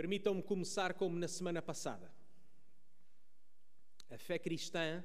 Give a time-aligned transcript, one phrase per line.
[0.00, 2.10] Permitam-me começar como na semana passada.
[4.08, 5.04] A fé cristã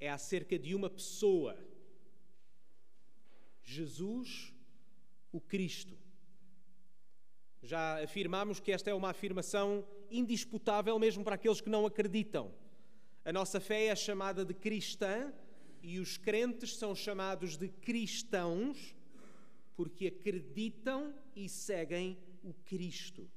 [0.00, 1.54] é acerca de uma pessoa,
[3.62, 4.54] Jesus,
[5.30, 5.98] o Cristo.
[7.62, 12.54] Já afirmamos que esta é uma afirmação indisputável mesmo para aqueles que não acreditam.
[13.22, 15.30] A nossa fé é chamada de cristã
[15.82, 18.96] e os crentes são chamados de cristãos
[19.76, 23.30] porque acreditam e seguem o Cristo.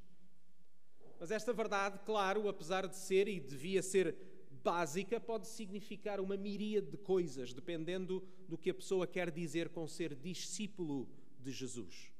[1.20, 4.16] Mas esta verdade, claro, apesar de ser e devia ser
[4.64, 9.86] básica, pode significar uma miríade de coisas, dependendo do que a pessoa quer dizer com
[9.88, 12.14] ser discípulo de Jesus.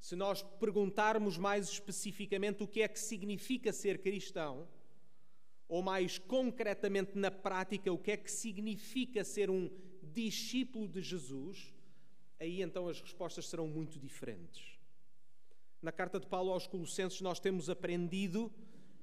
[0.00, 4.66] Se nós perguntarmos mais especificamente o que é que significa ser cristão,
[5.68, 9.68] ou mais concretamente na prática, o que é que significa ser um
[10.02, 11.74] discípulo de Jesus,
[12.38, 14.75] aí então as respostas serão muito diferentes.
[15.82, 18.52] Na carta de Paulo aos Colossenses, nós temos aprendido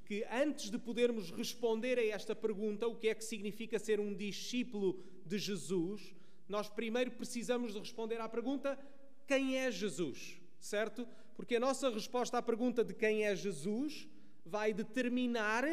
[0.06, 4.14] que antes de podermos responder a esta pergunta, o que é que significa ser um
[4.14, 6.14] discípulo de Jesus,
[6.48, 8.78] nós primeiro precisamos de responder à pergunta:
[9.26, 10.38] quem é Jesus?
[10.60, 11.08] Certo?
[11.36, 14.08] Porque a nossa resposta à pergunta de quem é Jesus
[14.46, 15.64] vai determinar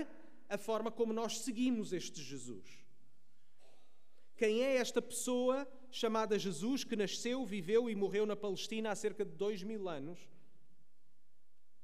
[0.49, 2.67] a forma como nós seguimos este Jesus.
[4.37, 9.25] Quem é esta pessoa chamada Jesus que nasceu, viveu e morreu na Palestina há cerca
[9.25, 10.19] de dois mil anos?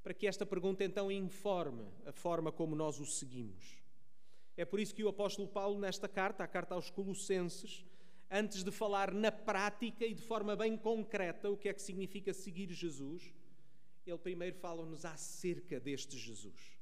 [0.07, 3.83] Para que esta pergunta então informe a forma como nós o seguimos.
[4.57, 7.85] É por isso que o apóstolo Paulo, nesta carta, a carta aos Colossenses,
[8.31, 12.33] antes de falar na prática e de forma bem concreta o que é que significa
[12.33, 13.35] seguir Jesus,
[14.07, 16.77] ele primeiro fala-nos acerca deste Jesus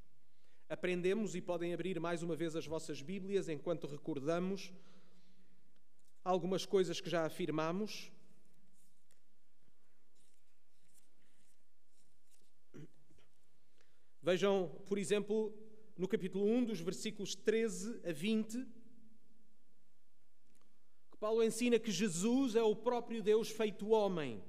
[0.69, 4.73] aprendemos e podem abrir mais uma vez as vossas Bíblias enquanto recordamos
[6.25, 8.11] algumas coisas que já afirmamos.
[14.25, 15.53] Vejam, por exemplo,
[15.99, 18.67] no capítulo 1, dos versículos 13 a 20,
[21.11, 24.43] que Paulo ensina que Jesus é o próprio Deus feito homem.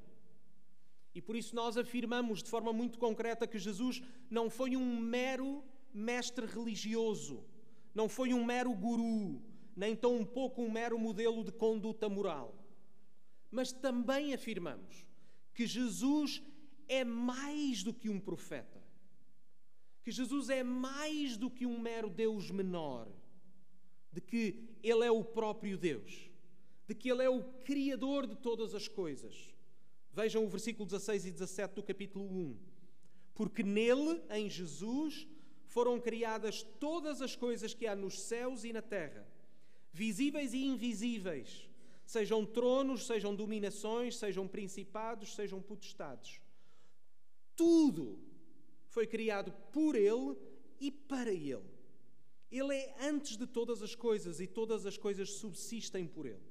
[1.13, 5.61] E por isso nós afirmamos de forma muito concreta que Jesus não foi um mero
[5.93, 7.43] mestre religioso,
[7.93, 9.41] não foi um mero guru,
[9.75, 12.55] nem tão pouco um mero modelo de conduta moral.
[13.51, 15.05] Mas também afirmamos
[15.53, 16.41] que Jesus
[16.87, 18.74] é mais do que um profeta,
[20.05, 23.07] que Jesus é mais do que um mero Deus menor,
[24.11, 26.29] de que Ele é o próprio Deus,
[26.87, 29.51] de que Ele é o Criador de todas as coisas.
[30.13, 32.55] Vejam o versículo 16 e 17 do capítulo 1.
[33.33, 35.27] Porque nele, em Jesus,
[35.65, 39.27] foram criadas todas as coisas que há nos céus e na terra,
[39.91, 41.67] visíveis e invisíveis,
[42.05, 46.39] sejam tronos, sejam dominações, sejam principados, sejam potestades.
[47.55, 48.24] Tudo
[48.95, 50.37] foi criado por Ele
[50.79, 51.69] e para Ele.
[52.49, 56.47] Ele é antes de todas as coisas e todas as coisas subsistem por Ele.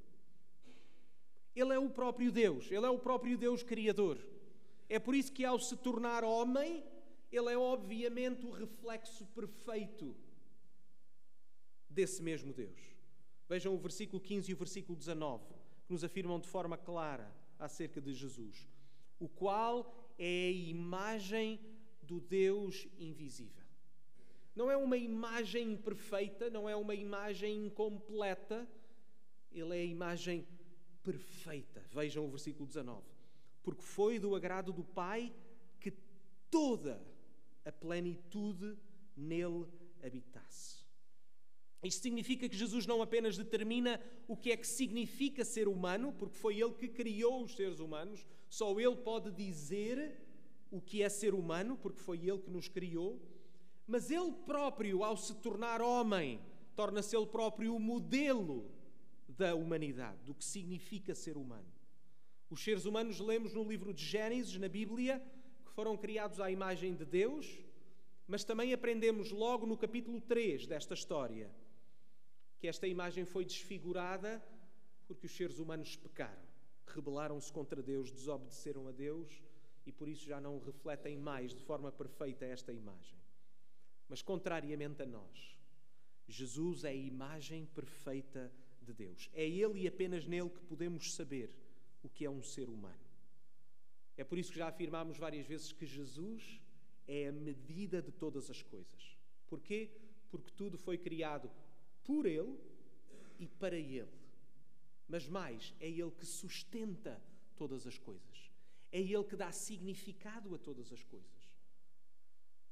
[1.56, 4.18] Ele é o próprio Deus, Ele é o próprio Deus Criador.
[4.90, 6.84] É por isso que, ao se tornar homem,
[7.32, 10.14] ele é obviamente o reflexo perfeito
[11.88, 12.78] desse mesmo Deus.
[13.48, 15.46] Vejam o versículo 15 e o versículo 19,
[15.86, 18.68] que nos afirmam de forma clara acerca de Jesus,
[19.18, 21.58] o qual é a imagem
[22.06, 23.64] do Deus invisível.
[24.54, 28.68] Não é uma imagem perfeita, não é uma imagem incompleta,
[29.50, 30.46] ele é a imagem
[31.02, 31.84] perfeita.
[31.92, 33.02] Vejam o versículo 19.
[33.62, 35.34] Porque foi do agrado do Pai
[35.80, 35.92] que
[36.50, 37.00] toda
[37.64, 38.76] a plenitude
[39.16, 39.66] nele
[40.02, 40.84] habitasse.
[41.82, 46.36] Isto significa que Jesus não apenas determina o que é que significa ser humano, porque
[46.36, 50.23] foi ele que criou os seres humanos, só ele pode dizer
[50.74, 53.22] o que é ser humano, porque foi ele que nos criou,
[53.86, 56.40] mas ele próprio, ao se tornar homem,
[56.74, 58.68] torna-se ele próprio o modelo
[59.28, 61.72] da humanidade, do que significa ser humano.
[62.50, 65.22] Os seres humanos, lemos no livro de Gênesis, na Bíblia,
[65.76, 67.64] foram criados à imagem de Deus,
[68.26, 71.54] mas também aprendemos logo no capítulo 3 desta história
[72.58, 74.42] que esta imagem foi desfigurada
[75.06, 76.42] porque os seres humanos pecaram,
[76.86, 79.30] rebelaram-se contra Deus, desobedeceram a Deus
[79.86, 83.18] e por isso já não refletem mais de forma perfeita esta imagem.
[84.08, 85.58] Mas contrariamente a nós,
[86.26, 89.30] Jesus é a imagem perfeita de Deus.
[89.32, 91.50] É Ele e apenas nele que podemos saber
[92.02, 93.04] o que é um ser humano.
[94.16, 96.60] É por isso que já afirmámos várias vezes que Jesus
[97.06, 99.16] é a medida de todas as coisas.
[99.46, 99.90] Porquê?
[100.30, 101.50] Porque tudo foi criado
[102.04, 102.56] por Ele
[103.38, 104.08] e para Ele.
[105.08, 107.20] Mas mais, é Ele que sustenta
[107.56, 108.53] todas as coisas.
[108.94, 111.42] É Ele que dá significado a todas as coisas.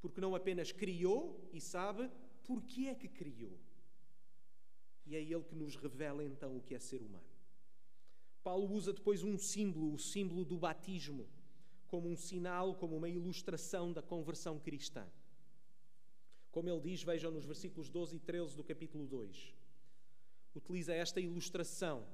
[0.00, 2.08] Porque não apenas criou e sabe
[2.44, 3.58] porque é que criou.
[5.04, 7.26] E é Ele que nos revela então o que é ser humano.
[8.44, 11.28] Paulo usa depois um símbolo, o símbolo do batismo,
[11.88, 15.04] como um sinal, como uma ilustração da conversão cristã.
[16.52, 19.54] Como ele diz, vejam nos versículos 12 e 13 do capítulo 2.
[20.54, 22.06] Utiliza esta ilustração.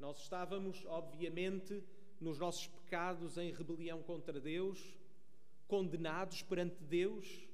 [0.00, 1.84] Nós estávamos, obviamente,
[2.20, 4.98] nos nossos pecados em rebelião contra Deus,
[5.66, 7.48] condenados perante Deus,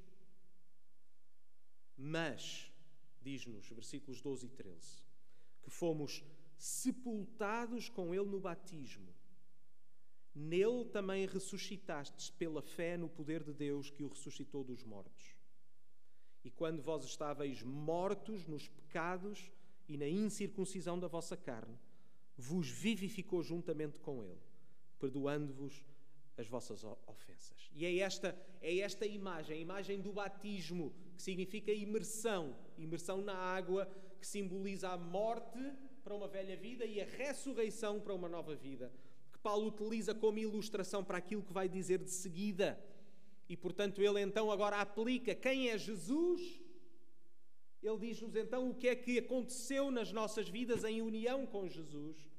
[1.97, 2.73] mas,
[3.21, 5.05] diz-nos, versículos 12 e 13,
[5.63, 6.25] que fomos
[6.57, 9.15] sepultados com Ele no batismo.
[10.35, 15.37] Nele também ressuscitastes pela fé no poder de Deus que o ressuscitou dos mortos.
[16.45, 19.51] E quando vós estáveis mortos nos pecados
[19.89, 21.79] e na incircuncisão da vossa carne,
[22.37, 24.41] vos vivificou juntamente com Ele,
[25.01, 25.83] perdoando-vos
[26.37, 27.71] as vossas ofensas.
[27.75, 33.35] E é esta, é esta imagem, a imagem do batismo, que significa imersão, imersão na
[33.35, 35.59] água, que simboliza a morte
[36.03, 38.93] para uma velha vida e a ressurreição para uma nova vida,
[39.33, 42.79] que Paulo utiliza como ilustração para aquilo que vai dizer de seguida.
[43.49, 46.61] E portanto, ele então agora aplica quem é Jesus.
[47.83, 52.30] Ele diz-nos então o que é que aconteceu nas nossas vidas em união com Jesus.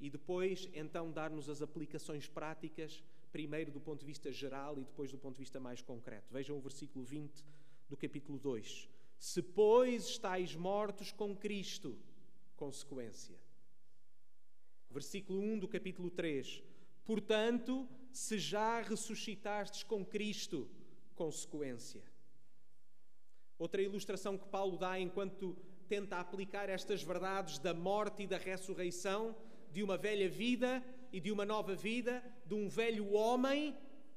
[0.00, 5.10] E depois, então, dar-nos as aplicações práticas, primeiro do ponto de vista geral e depois
[5.12, 6.32] do ponto de vista mais concreto.
[6.32, 7.44] Vejam o versículo 20
[7.88, 8.88] do capítulo 2.
[9.18, 11.98] Se, pois, estáis mortos com Cristo,
[12.56, 13.36] consequência.
[14.90, 16.62] Versículo 1 do capítulo 3.
[17.04, 20.68] Portanto, se já ressuscitastes com Cristo,
[21.14, 22.02] consequência.
[23.58, 25.54] Outra ilustração que Paulo dá enquanto
[25.86, 29.36] tenta aplicar estas verdades da morte e da ressurreição,
[29.70, 30.82] de uma velha vida
[31.12, 33.76] e de uma nova vida, de um velho homem,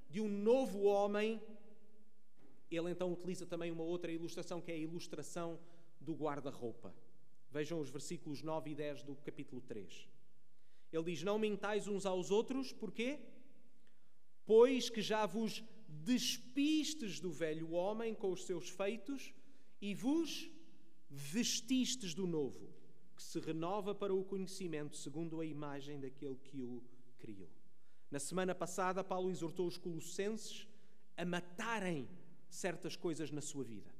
[0.09, 1.41] de um novo homem.
[2.69, 5.59] Ele então utiliza também uma outra ilustração que é a ilustração
[5.99, 6.93] do guarda-roupa.
[7.51, 10.09] Vejam os versículos 9 e 10 do capítulo 3.
[10.91, 13.19] Ele diz: Não mentais uns aos outros, porquê?
[14.45, 19.33] Pois que já vos despistes do velho homem com os seus feitos
[19.79, 20.49] e vos
[21.09, 22.72] vestistes do novo,
[23.15, 26.83] que se renova para o conhecimento segundo a imagem daquele que o
[27.19, 27.49] criou.
[28.09, 30.67] Na semana passada, Paulo exortou os colossenses
[31.15, 32.07] a matarem
[32.49, 33.93] certas coisas na sua vida,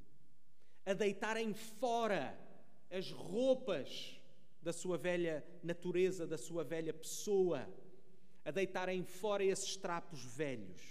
[0.86, 2.38] a deitarem fora
[2.90, 4.20] as roupas
[4.62, 7.68] da sua velha natureza, da sua velha pessoa,
[8.44, 10.82] a deitarem fora esses trapos velhos.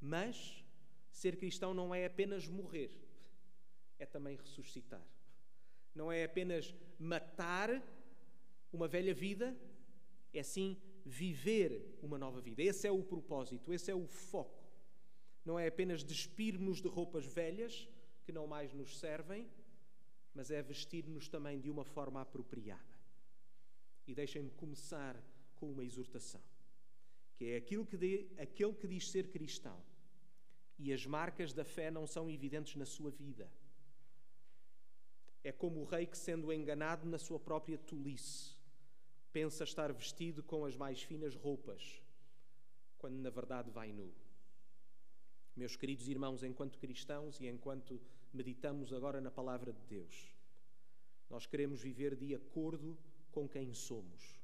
[0.00, 0.64] Mas
[1.10, 2.90] ser cristão não é apenas morrer,
[3.98, 5.04] é também ressuscitar.
[5.94, 7.82] Não é apenas matar
[8.72, 9.56] uma velha vida,
[10.32, 12.62] é sim viver uma nova vida.
[12.62, 14.64] Esse é o propósito, esse é o foco.
[15.44, 17.88] Não é apenas despir-nos de roupas velhas
[18.24, 19.48] que não mais nos servem,
[20.34, 22.98] mas é vestir-nos também de uma forma apropriada.
[24.06, 25.16] E deixem-me começar
[25.56, 26.42] com uma exortação,
[27.34, 29.82] que é aquilo que de, aquele que diz ser cristão
[30.78, 33.50] e as marcas da fé não são evidentes na sua vida.
[35.48, 38.54] É como o rei que, sendo enganado na sua própria tolice,
[39.32, 42.02] pensa estar vestido com as mais finas roupas,
[42.98, 44.12] quando na verdade vai nu.
[45.56, 47.98] Meus queridos irmãos, enquanto cristãos e enquanto
[48.30, 50.36] meditamos agora na palavra de Deus,
[51.30, 52.98] nós queremos viver de acordo
[53.32, 54.38] com quem somos,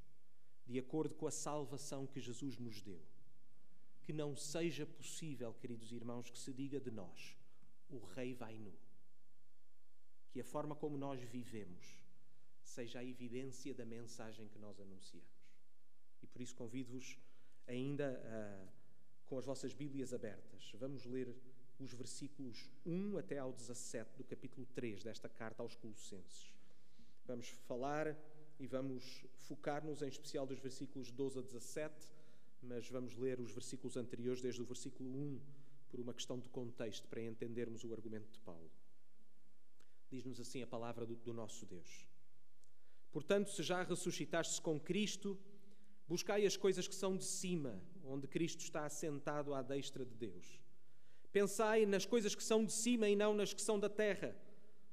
[0.66, 3.02] de acordo com a salvação que Jesus nos deu.
[4.00, 7.36] Que não seja possível, queridos irmãos, que se diga de nós:
[7.90, 8.72] o Rei vai nu.
[10.34, 12.02] Que a forma como nós vivemos
[12.60, 15.30] seja a evidência da mensagem que nós anunciamos.
[16.20, 17.16] E por isso convido-vos
[17.66, 18.84] ainda a
[19.26, 20.72] com as vossas Bíblias abertas.
[20.74, 21.34] Vamos ler
[21.78, 26.52] os versículos 1 até ao 17 do capítulo 3 desta carta aos Colossenses.
[27.26, 28.16] Vamos falar
[28.58, 31.94] e vamos focar-nos em especial dos versículos 12 a 17,
[32.62, 35.40] mas vamos ler os versículos anteriores, desde o versículo 1,
[35.90, 38.70] por uma questão de contexto, para entendermos o argumento de Paulo.
[40.14, 42.06] Diz-nos assim a palavra do, do nosso Deus.
[43.10, 45.36] Portanto, se já ressuscitaste com Cristo,
[46.06, 50.60] buscai as coisas que são de cima onde Cristo está assentado à destra de Deus.
[51.32, 54.36] Pensai nas coisas que são de cima e não nas que são da terra,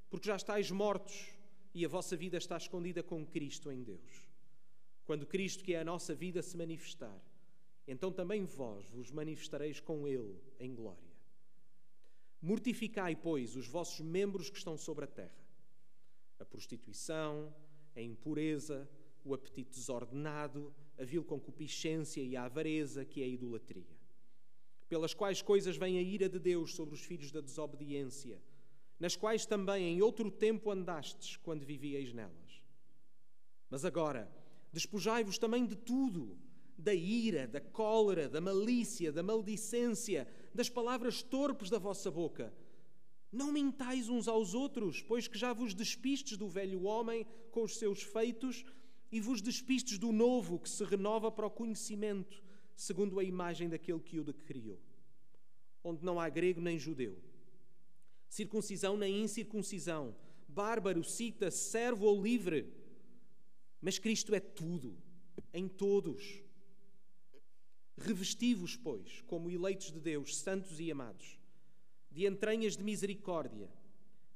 [0.09, 1.29] porque já estáis mortos
[1.71, 4.27] e a vossa vida está escondida com Cristo em Deus.
[5.05, 7.21] Quando Cristo, que é a nossa vida, se manifestar,
[7.87, 11.10] então também vós vos manifestareis com Ele em glória.
[12.41, 15.45] Mortificai, pois, os vossos membros que estão sobre a terra:
[16.39, 17.53] a prostituição,
[17.95, 18.89] a impureza,
[19.23, 24.01] o apetite desordenado, a vil concupiscência e a avareza, que é a idolatria.
[24.91, 28.41] pelas quais coisas vem a ira de Deus sobre os filhos da desobediência,
[28.99, 32.61] nas quais também em outro tempo andastes quando vivíeis nelas.
[33.69, 34.29] Mas agora,
[34.73, 36.37] despojai-vos também de tudo,
[36.77, 42.53] da ira, da cólera, da malícia, da maldicência, das palavras torpes da vossa boca.
[43.31, 47.77] Não mintais uns aos outros, pois que já vos despistes do velho homem com os
[47.77, 48.65] seus feitos
[49.11, 52.43] e vos despistes do novo que se renova para o conhecimento,
[52.75, 54.79] segundo a imagem daquele que o criou.
[55.83, 57.17] Onde não há grego nem judeu,
[58.29, 60.15] circuncisão nem incircuncisão,
[60.47, 62.71] bárbaro, cita, servo ou livre,
[63.81, 64.95] mas Cristo é tudo,
[65.53, 66.43] em todos.
[67.97, 71.39] Revesti-vos, pois, como eleitos de Deus, santos e amados,
[72.09, 73.69] de entranhas de misericórdia,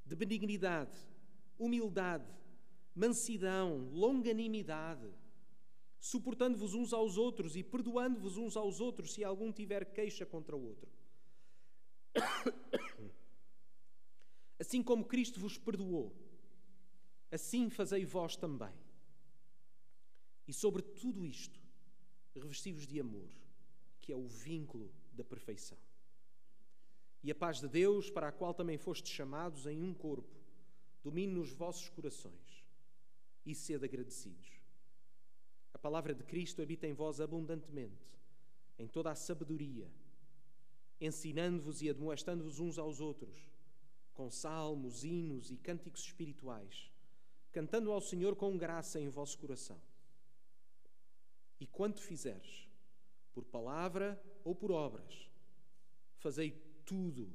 [0.06, 0.96] de benignidade,
[1.58, 2.30] humildade,
[2.94, 5.10] mansidão, longanimidade,
[6.00, 10.64] suportando-vos uns aos outros e perdoando-vos uns aos outros se algum tiver queixa contra o
[10.64, 10.90] outro.
[14.60, 16.16] Assim como Cristo vos perdoou,
[17.30, 18.72] assim fazei vós também.
[20.48, 21.60] E sobre tudo isto,
[22.34, 23.30] revesti-vos de amor,
[24.06, 25.78] que é o vínculo da perfeição.
[27.24, 30.36] E a paz de Deus, para a qual também fostes chamados em um corpo,
[31.04, 32.64] domine nos vossos corações
[33.44, 34.62] e sede agradecidos.
[35.74, 38.06] A palavra de Cristo habita em vós abundantemente,
[38.78, 39.92] em toda a sabedoria,
[41.02, 43.50] ensinando-vos e admoestando-vos uns aos outros,
[44.14, 46.92] com salmos, hinos e cânticos espirituais,
[47.52, 49.82] cantando ao Senhor com graça em vosso coração.
[51.60, 52.65] E quanto fizeres,
[53.36, 55.30] por palavra ou por obras,
[56.20, 56.52] fazei
[56.86, 57.30] tudo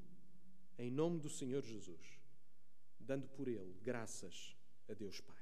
[0.79, 2.19] em nome do Senhor Jesus,
[2.99, 4.57] dando por ele graças
[4.89, 5.37] a Deus Pai.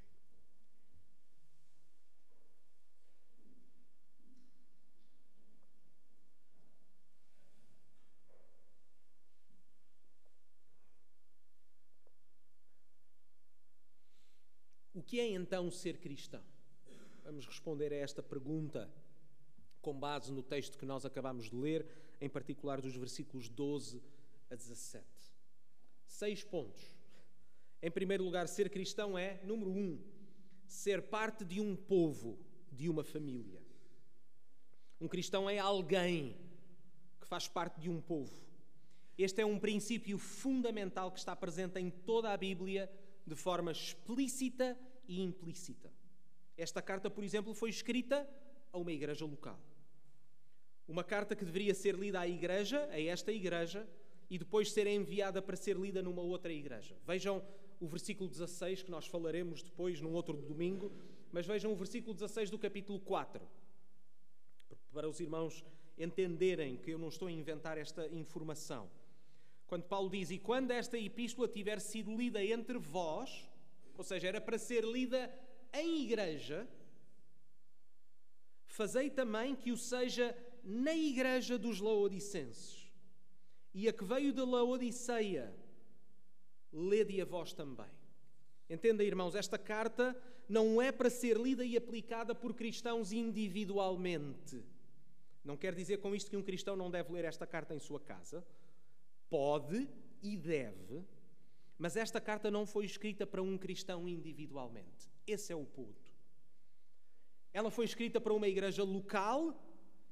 [14.93, 16.43] O que é então ser cristão?
[17.23, 18.93] Vamos responder a esta pergunta
[19.81, 21.87] com base no texto que nós acabamos de ler,
[22.21, 24.03] em particular dos versículos 12
[24.51, 25.05] a 17.
[26.07, 26.83] Seis pontos.
[27.81, 30.01] Em primeiro lugar, ser cristão é, número um,
[30.67, 32.39] ser parte de um povo,
[32.73, 33.63] de uma família.
[35.01, 36.37] Um cristão é alguém
[37.21, 38.35] que faz parte de um povo.
[39.17, 42.91] Este é um princípio fundamental que está presente em toda a Bíblia
[43.27, 45.93] de forma explícita e implícita.
[46.57, 48.29] Esta carta, por exemplo, foi escrita
[48.73, 49.59] a uma igreja local.
[50.87, 53.87] Uma carta que deveria ser lida à igreja, a esta igreja,
[54.31, 56.97] e depois ser enviada para ser lida numa outra igreja.
[57.07, 57.43] Vejam
[57.81, 60.93] o versículo 16, que nós falaremos depois num outro domingo,
[61.31, 63.47] mas vejam o versículo 16 do capítulo 4.
[64.93, 65.65] Para os irmãos
[65.97, 68.91] entenderem que eu não estou a inventar esta informação.
[69.67, 73.49] Quando Paulo diz: E quando esta epístola tiver sido lida entre vós,
[73.97, 75.33] ou seja, era para ser lida
[75.73, 76.67] em igreja,
[78.79, 82.89] fazei também que o seja na igreja dos Laodicenses.
[83.75, 85.53] E a que veio de Laodiceia,
[86.73, 87.91] lede a vós também.
[88.71, 90.17] Entenda, irmãos, esta carta
[90.49, 94.65] não é para ser lida e aplicada por cristãos individualmente.
[95.45, 97.99] Não quer dizer com isto que um cristão não deve ler esta carta em sua
[97.99, 98.47] casa.
[99.29, 99.89] Pode
[100.23, 101.05] e deve,
[101.77, 105.11] mas esta carta não foi escrita para um cristão individualmente.
[105.27, 106.08] Esse é o ponto.
[107.53, 109.59] Ela foi escrita para uma igreja local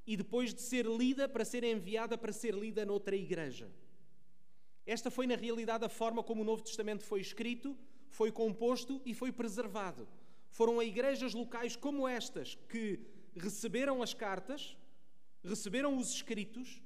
[0.07, 3.71] e depois de ser lida, para ser enviada para ser lida noutra igreja.
[4.85, 7.76] Esta foi, na realidade, a forma como o Novo Testamento foi escrito,
[8.09, 10.09] foi composto e foi preservado.
[10.49, 13.00] Foram a igrejas locais como estas que
[13.35, 14.76] receberam as cartas,
[15.45, 16.81] receberam os escritos,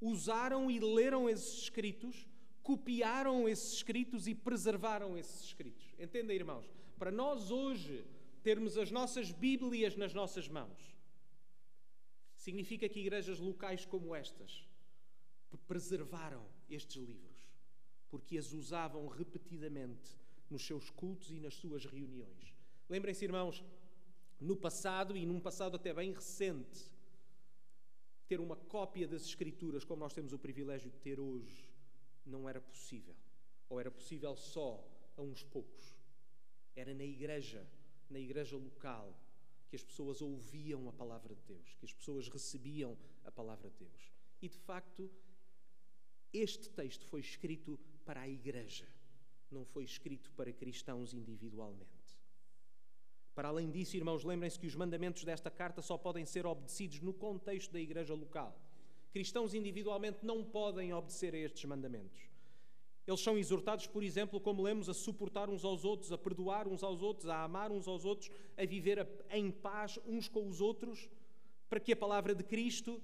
[0.00, 2.30] usaram e leram esses escritos
[2.62, 5.94] copiaram esses escritos e preservaram esses escritos.
[5.98, 6.64] Entendem, irmãos?
[6.98, 8.04] Para nós hoje
[8.42, 10.96] termos as nossas Bíblias nas nossas mãos,
[12.36, 14.68] significa que igrejas locais como estas
[15.70, 17.38] preservaram estes livros,
[18.08, 20.18] porque as usavam repetidamente
[20.48, 22.56] nos seus cultos e nas suas reuniões.
[22.88, 23.64] Lembrem-se, irmãos,
[24.40, 26.90] no passado e num passado até bem recente,
[28.26, 31.70] ter uma cópia das Escrituras, como nós temos o privilégio de ter hoje,
[32.26, 33.14] não era possível.
[33.68, 34.84] Ou era possível só
[35.16, 35.96] a uns poucos.
[36.74, 37.64] Era na igreja,
[38.12, 39.16] na igreja local,
[39.68, 43.76] que as pessoas ouviam a palavra de Deus, que as pessoas recebiam a palavra de
[43.76, 44.12] Deus.
[44.42, 45.10] E de facto,
[46.32, 48.88] este texto foi escrito para a igreja,
[49.50, 52.00] não foi escrito para cristãos individualmente.
[53.34, 57.14] Para além disso, irmãos, lembrem-se que os mandamentos desta carta só podem ser obedecidos no
[57.14, 58.60] contexto da igreja local.
[59.12, 62.29] Cristãos individualmente não podem obedecer a estes mandamentos.
[63.10, 66.84] Eles são exortados, por exemplo, como lemos, a suportar uns aos outros, a perdoar uns
[66.84, 71.08] aos outros, a amar uns aos outros, a viver em paz uns com os outros,
[71.68, 73.02] para que a palavra de Cristo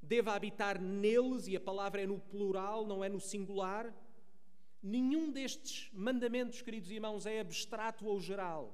[0.00, 3.92] deva habitar neles, e a palavra é no plural, não é no singular.
[4.80, 8.72] Nenhum destes mandamentos, queridos irmãos, é abstrato ou geral.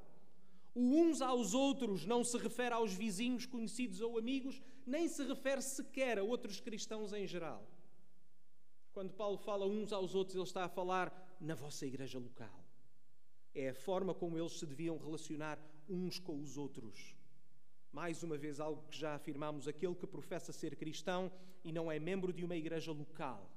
[0.75, 5.63] O uns aos outros não se refere aos vizinhos, conhecidos ou amigos, nem se refere
[5.63, 7.67] sequer a outros cristãos em geral.
[8.99, 12.65] Quando Paulo fala uns aos outros, ele está a falar na vossa igreja local.
[13.55, 15.57] É a forma como eles se deviam relacionar
[15.89, 17.15] uns com os outros.
[17.93, 21.31] Mais uma vez, algo que já afirmamos: aquele que professa ser cristão
[21.63, 23.49] e não é membro de uma igreja local.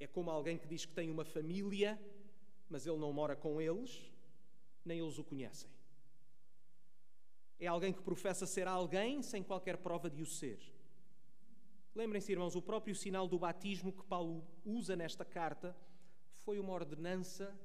[0.00, 2.00] É como alguém que diz que tem uma família,
[2.66, 4.10] mas ele não mora com eles,
[4.82, 5.68] nem eles o conhecem.
[7.60, 10.75] É alguém que professa ser alguém sem qualquer prova de o ser.
[11.96, 15.74] Lembrem-se, irmãos, o próprio sinal do batismo que Paulo usa nesta carta
[16.44, 17.58] foi uma ordenança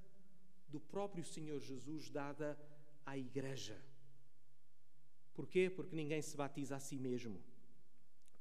[0.69, 2.57] do próprio Senhor Jesus dada
[3.05, 3.77] à Igreja.
[5.33, 5.69] Porquê?
[5.69, 7.43] Porque ninguém se batiza a si mesmo.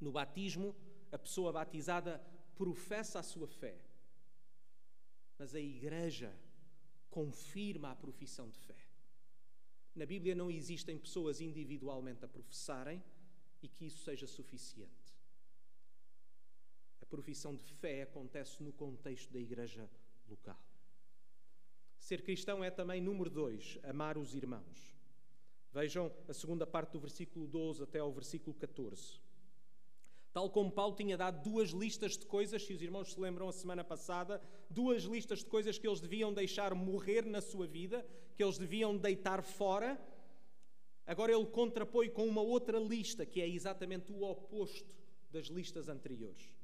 [0.00, 0.76] No batismo,
[1.10, 3.76] a pessoa batizada professa a sua fé,
[5.36, 6.32] mas a Igreja
[7.10, 8.78] confirma a profissão de fé.
[9.96, 13.02] Na Bíblia não existem pessoas individualmente a professarem
[13.60, 14.99] e que isso seja suficiente
[17.10, 19.90] profissão de fé acontece no contexto da igreja
[20.28, 20.58] local.
[21.98, 24.96] Ser cristão é também, número dois, amar os irmãos.
[25.72, 29.20] Vejam a segunda parte do versículo 12 até ao versículo 14.
[30.32, 33.52] Tal como Paulo tinha dado duas listas de coisas, se os irmãos se lembram a
[33.52, 34.40] semana passada,
[34.70, 38.96] duas listas de coisas que eles deviam deixar morrer na sua vida, que eles deviam
[38.96, 40.00] deitar fora,
[41.04, 44.94] agora ele contrapõe com uma outra lista, que é exatamente o oposto
[45.30, 46.54] das listas anteriores.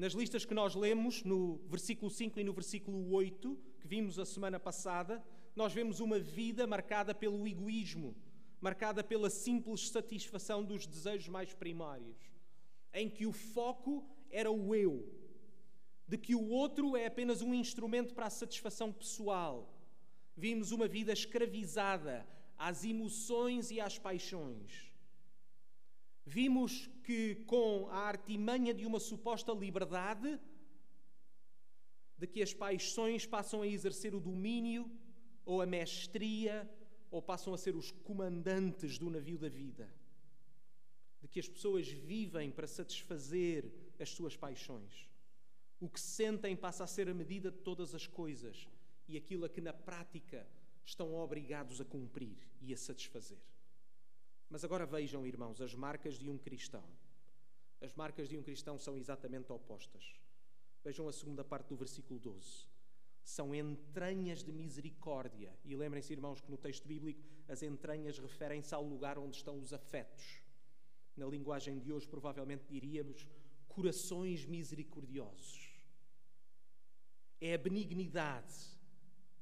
[0.00, 4.24] Nas listas que nós lemos, no versículo 5 e no versículo 8, que vimos a
[4.24, 5.22] semana passada,
[5.54, 8.16] nós vemos uma vida marcada pelo egoísmo,
[8.62, 12.16] marcada pela simples satisfação dos desejos mais primários,
[12.94, 15.06] em que o foco era o eu,
[16.08, 19.70] de que o outro é apenas um instrumento para a satisfação pessoal.
[20.34, 24.89] Vimos uma vida escravizada às emoções e às paixões.
[26.30, 30.38] Vimos que, com a artimanha de uma suposta liberdade,
[32.16, 34.88] de que as paixões passam a exercer o domínio
[35.44, 36.70] ou a mestria,
[37.10, 39.92] ou passam a ser os comandantes do navio da vida.
[41.20, 45.08] De que as pessoas vivem para satisfazer as suas paixões.
[45.80, 48.68] O que sentem passa a ser a medida de todas as coisas
[49.08, 50.46] e aquilo a que na prática
[50.84, 53.42] estão obrigados a cumprir e a satisfazer.
[54.50, 56.82] Mas agora vejam, irmãos, as marcas de um cristão.
[57.80, 60.12] As marcas de um cristão são exatamente opostas.
[60.82, 62.68] Vejam a segunda parte do versículo 12.
[63.22, 65.56] São entranhas de misericórdia.
[65.64, 69.72] E lembrem-se, irmãos, que no texto bíblico as entranhas referem-se ao lugar onde estão os
[69.72, 70.42] afetos.
[71.16, 73.28] Na linguagem de hoje, provavelmente diríamos
[73.68, 75.70] corações misericordiosos.
[77.40, 78.54] É a benignidade,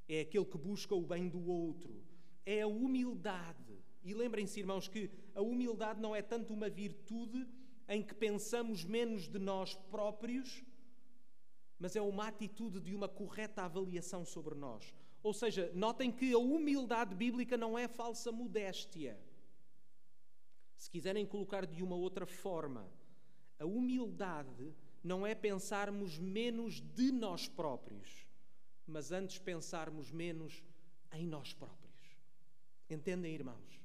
[0.07, 2.05] é aquele que busca o bem do outro,
[2.45, 7.47] é a humildade e lembrem-se, irmãos, que a humildade não é tanto uma virtude
[7.87, 10.63] em que pensamos menos de nós próprios,
[11.77, 14.93] mas é uma atitude de uma correta avaliação sobre nós.
[15.21, 19.19] Ou seja, notem que a humildade bíblica não é falsa modéstia.
[20.77, 22.89] Se quiserem colocar de uma outra forma,
[23.59, 28.25] a humildade não é pensarmos menos de nós próprios,
[28.87, 30.63] mas antes pensarmos menos
[31.13, 32.17] em nós próprios.
[32.89, 33.79] Entendem, irmãos?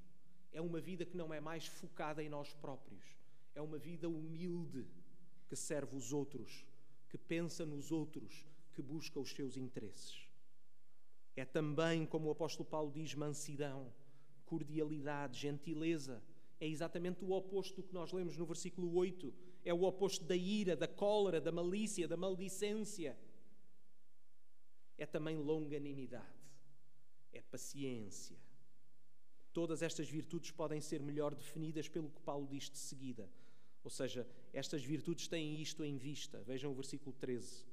[0.55, 3.05] É uma vida que não é mais focada em nós próprios.
[3.55, 4.87] É uma vida humilde
[5.49, 6.65] que serve os outros,
[7.11, 10.29] que pensa nos outros, que busca os seus interesses.
[11.37, 13.93] É também, como o apóstolo Paulo diz, mansidão,
[14.47, 16.23] cordialidade, gentileza.
[16.61, 19.35] É exatamente o oposto do que nós lemos no versículo 8.
[19.65, 23.19] É o oposto da ira, da cólera, da malícia, da maldicência.
[24.97, 26.25] É também longanimidade,
[27.33, 28.39] é paciência,
[29.55, 33.31] Todas estas virtudes podem ser melhor definidas pelo que Paulo diz de seguida.
[33.85, 36.43] Ou seja, estas virtudes têm isto em vista.
[36.43, 37.65] Vejam o versículo 13: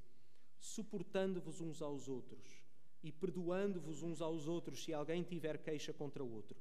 [0.59, 2.47] suportando-vos uns aos outros
[3.01, 6.55] e perdoando-vos uns aos outros se alguém tiver queixa contra o outro,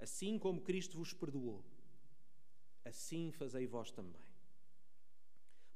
[0.00, 1.64] assim como Cristo vos perdoou,
[2.84, 4.20] assim fazei vós também.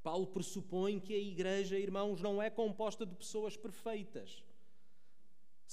[0.02, 4.42] Paulo pressupõe que a igreja, irmãos, não é composta de pessoas perfeitas.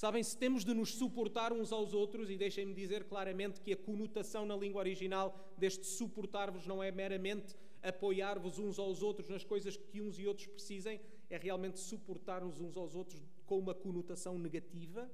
[0.02, 3.76] Sabem, se temos de nos suportar uns aos outros, e deixem-me dizer claramente que a
[3.76, 9.76] conotação na língua original deste suportar-vos não é meramente apoiar-vos uns aos outros nas coisas
[9.76, 15.08] que uns e outros precisem, é realmente suportar-nos uns aos outros com uma conotação negativa?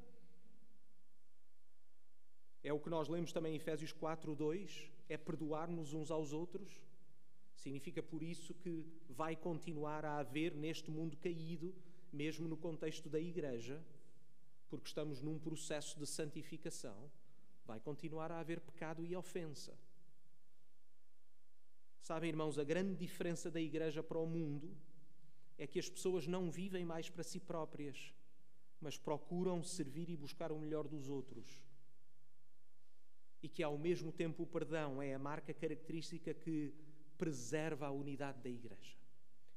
[2.64, 6.80] É o que nós lemos também em Efésios 4, 2, é perdoar-nos uns aos outros.
[7.54, 11.74] Significa por isso que vai continuar a haver neste mundo caído,
[12.10, 13.84] mesmo no contexto da igreja,
[14.68, 17.10] porque estamos num processo de santificação,
[17.64, 19.76] vai continuar a haver pecado e ofensa.
[22.00, 24.74] Sabem, irmãos, a grande diferença da igreja para o mundo
[25.58, 28.14] é que as pessoas não vivem mais para si próprias,
[28.80, 31.66] mas procuram servir e buscar o melhor dos outros.
[33.42, 36.72] E que ao mesmo tempo o perdão é a marca característica que
[37.18, 38.96] preserva a unidade da igreja.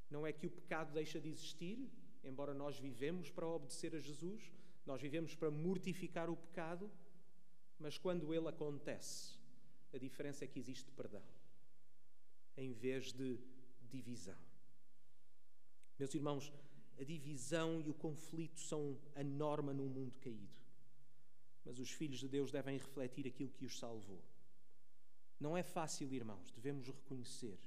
[0.09, 1.89] Não é que o pecado deixa de existir,
[2.23, 4.51] embora nós vivemos para obedecer a Jesus,
[4.85, 6.91] nós vivemos para mortificar o pecado,
[7.77, 9.35] mas quando ele acontece,
[9.93, 11.23] a diferença é que existe perdão,
[12.57, 13.39] em vez de
[13.89, 14.37] divisão.
[15.97, 16.51] Meus irmãos,
[16.99, 20.61] a divisão e o conflito são a norma num mundo caído.
[21.63, 24.23] Mas os filhos de Deus devem refletir aquilo que os salvou.
[25.39, 27.59] Não é fácil, irmãos, devemos reconhecer.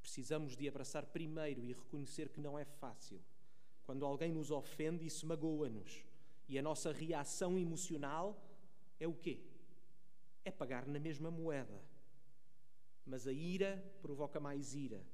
[0.00, 3.20] Precisamos de abraçar primeiro e reconhecer que não é fácil.
[3.84, 6.04] Quando alguém nos ofende, isso magoa-nos.
[6.48, 8.40] E a nossa reação emocional
[9.00, 9.40] é o quê?
[10.44, 11.82] É pagar na mesma moeda.
[13.04, 15.04] Mas a ira provoca mais ira,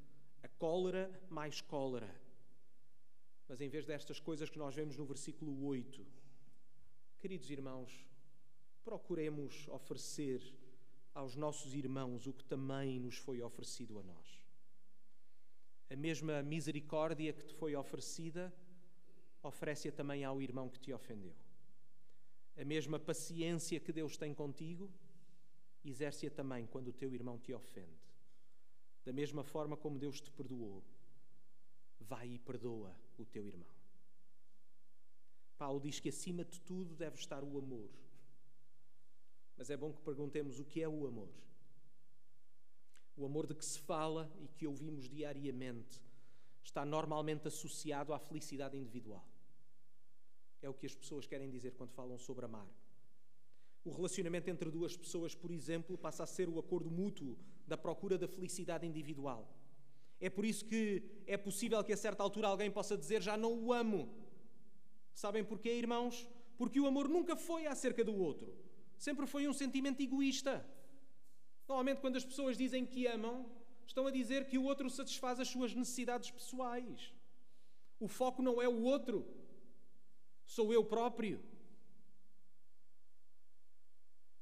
[0.43, 2.21] a cólera mais cólera.
[3.49, 6.07] Mas em vez destas coisas que nós vemos no versículo 8,
[7.19, 8.07] queridos irmãos,
[8.85, 10.41] procuremos oferecer
[11.15, 14.41] aos nossos irmãos o que também nos foi oferecido a nós.
[15.91, 18.55] A mesma misericórdia que te foi oferecida,
[19.43, 21.35] oferece-a também ao irmão que te ofendeu.
[22.57, 24.91] A mesma paciência que Deus tem contigo,
[25.85, 28.11] exerce-a também quando o teu irmão te ofende.
[29.05, 30.85] Da mesma forma como Deus te perdoou,
[32.01, 33.69] vai e perdoa o teu irmão.
[35.57, 37.91] Paulo diz que acima de tudo deve estar o amor.
[39.57, 41.29] Mas é bom que perguntemos o que é o amor.
[43.17, 46.01] O amor de que se fala e que ouvimos diariamente
[46.63, 49.25] está normalmente associado à felicidade individual.
[50.63, 52.69] É o que as pessoas querem dizer quando falam sobre amar.
[53.85, 58.19] O relacionamento entre duas pessoas, por exemplo, passa a ser o acordo mútuo da procura
[58.19, 59.49] da felicidade individual.
[60.21, 63.55] É por isso que é possível que a certa altura alguém possa dizer já não
[63.65, 64.13] o amo.
[65.15, 66.29] Sabem porquê, irmãos?
[66.59, 68.55] Porque o amor nunca foi acerca do outro.
[68.99, 70.63] Sempre foi um sentimento egoísta.
[71.67, 73.51] Normalmente, quando as pessoas dizem que amam,
[73.91, 77.13] estão a dizer que o outro satisfaz as suas necessidades pessoais.
[77.99, 79.27] O foco não é o outro,
[80.45, 81.43] sou eu próprio.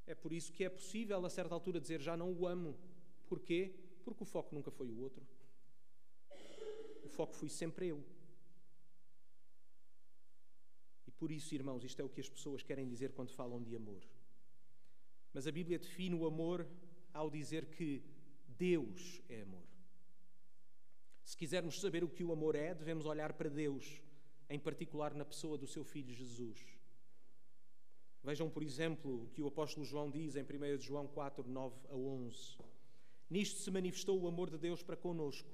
[0.06, 2.78] É por isso que é possível, a certa altura, dizer já não o amo.
[3.26, 3.74] Porquê?
[4.04, 5.26] Porque o foco nunca foi o outro.
[7.02, 8.04] O foco fui sempre eu.
[11.06, 13.74] E por isso, irmãos, isto é o que as pessoas querem dizer quando falam de
[13.74, 14.02] amor.
[15.32, 16.66] Mas a Bíblia define o amor
[17.12, 18.02] ao dizer que
[18.58, 19.68] Deus é amor.
[21.22, 24.02] Se quisermos saber o que o amor é, devemos olhar para Deus,
[24.50, 26.58] em particular na pessoa do seu filho Jesus.
[28.24, 31.94] Vejam, por exemplo, o que o apóstolo João diz em 1 João 4, 9 a
[31.94, 32.58] 11.
[33.30, 35.48] Nisto se manifestou o amor de Deus para conosco.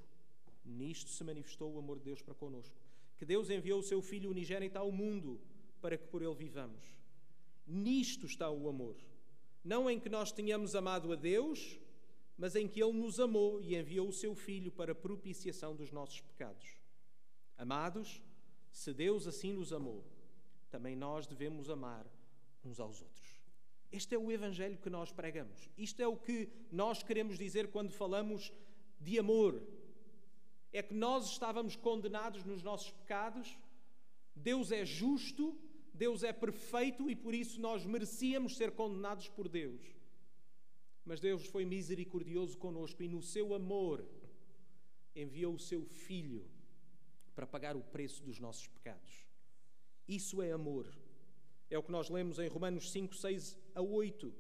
[0.65, 2.75] Nisto se manifestou o amor de Deus para conosco.
[3.19, 5.41] Que Deus enviou o seu Filho unigênito ao mundo
[5.81, 6.85] para que por ele vivamos.
[7.67, 8.97] Nisto está o amor.
[9.63, 11.79] Não em que nós tenhamos amado a Deus,
[12.37, 16.21] mas em que Ele nos amou e enviou o seu Filho para propiciação dos nossos
[16.21, 16.77] pecados.
[17.57, 18.21] Amados,
[18.71, 20.05] se Deus assim nos amou,
[20.71, 22.07] também nós devemos amar
[22.65, 23.41] uns aos outros.
[23.93, 25.71] Este é o Evangelho que nós pregamos.
[25.79, 28.53] Isto é o que nós queremos dizer quando falamos
[29.01, 29.63] de amor.
[30.73, 33.57] É que nós estávamos condenados nos nossos pecados,
[34.35, 35.57] Deus é justo,
[35.93, 39.81] Deus é perfeito e por isso nós merecíamos ser condenados por Deus.
[41.05, 44.05] Mas Deus foi misericordioso conosco e, no seu amor,
[45.15, 46.47] enviou o seu Filho
[47.35, 49.27] para pagar o preço dos nossos pecados.
[50.09, 50.87] Isso é amor.
[51.69, 54.33] É o que nós lemos em Romanos 5, 6 a 8.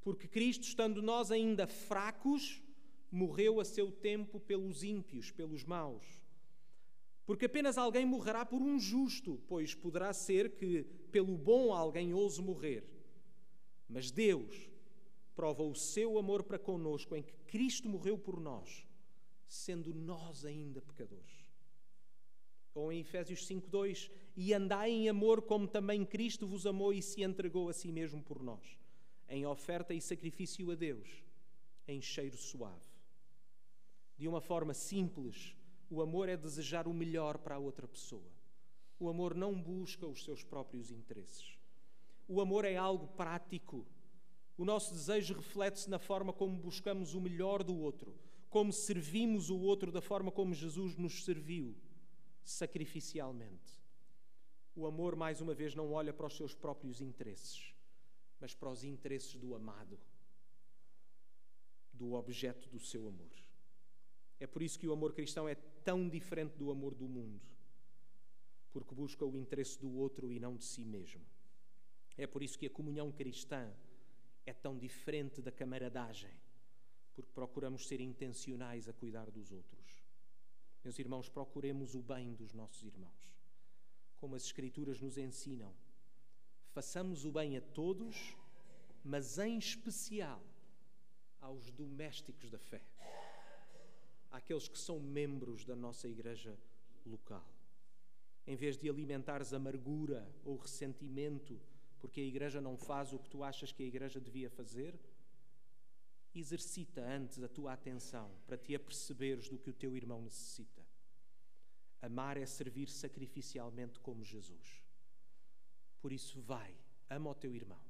[0.00, 2.62] Porque Cristo, estando nós ainda fracos,
[3.10, 6.04] morreu a seu tempo pelos ímpios, pelos maus.
[7.26, 12.40] Porque apenas alguém morrerá por um justo, pois poderá ser que pelo bom alguém ouse
[12.40, 12.84] morrer.
[13.88, 14.67] Mas Deus
[15.38, 18.84] prova o seu amor para conosco em que Cristo morreu por nós,
[19.46, 21.48] sendo nós ainda pecadores.
[22.74, 27.22] Ou em Efésios 5:2, e andai em amor como também Cristo vos amou e se
[27.22, 28.76] entregou a si mesmo por nós,
[29.28, 31.08] em oferta e sacrifício a Deus,
[31.86, 32.90] em cheiro suave.
[34.16, 35.54] De uma forma simples,
[35.88, 38.32] o amor é desejar o melhor para a outra pessoa.
[38.98, 41.56] O amor não busca os seus próprios interesses.
[42.26, 43.86] O amor é algo prático.
[44.58, 48.12] O nosso desejo reflete-se na forma como buscamos o melhor do outro,
[48.50, 51.76] como servimos o outro da forma como Jesus nos serviu,
[52.42, 53.80] sacrificialmente.
[54.74, 57.72] O amor, mais uma vez, não olha para os seus próprios interesses,
[58.40, 59.96] mas para os interesses do amado,
[61.92, 63.30] do objeto do seu amor.
[64.40, 67.40] É por isso que o amor cristão é tão diferente do amor do mundo,
[68.72, 71.24] porque busca o interesse do outro e não de si mesmo.
[72.16, 73.72] É por isso que a comunhão cristã
[74.48, 76.32] é tão diferente da camaradagem,
[77.14, 80.02] porque procuramos ser intencionais a cuidar dos outros.
[80.84, 83.38] Meus irmãos, procuremos o bem dos nossos irmãos
[84.18, 85.72] como as Escrituras nos ensinam.
[86.72, 88.36] Façamos o bem a todos,
[89.04, 90.42] mas em especial
[91.40, 92.82] aos domésticos da fé,
[94.30, 96.58] àqueles que são membros da nossa igreja
[97.06, 97.46] local.
[98.46, 101.60] Em vez de alimentares amargura ou ressentimento
[101.98, 104.98] porque a igreja não faz o que tu achas que a igreja devia fazer,
[106.34, 110.86] exercita antes a tua atenção para te aperceberes do que o teu irmão necessita.
[112.00, 114.82] Amar é servir sacrificialmente como Jesus.
[116.00, 116.74] Por isso, vai,
[117.10, 117.80] ama o teu irmão,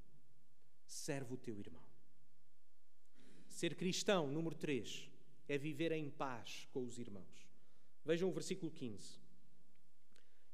[0.87, 1.87] serve o teu irmão.
[3.47, 5.11] Ser cristão, número 3,
[5.47, 7.49] é viver em paz com os irmãos.
[8.05, 9.21] Vejam o versículo 15.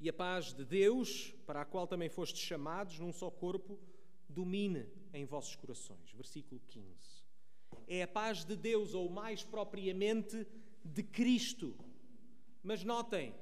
[0.01, 3.79] E a paz de Deus, para a qual também fostes chamados num só corpo,
[4.29, 6.13] domine em vossos corações.
[6.13, 7.25] Versículo 15.
[7.87, 10.47] É a paz de Deus, ou mais propriamente
[10.85, 11.77] de Cristo.
[12.63, 13.35] Mas notem,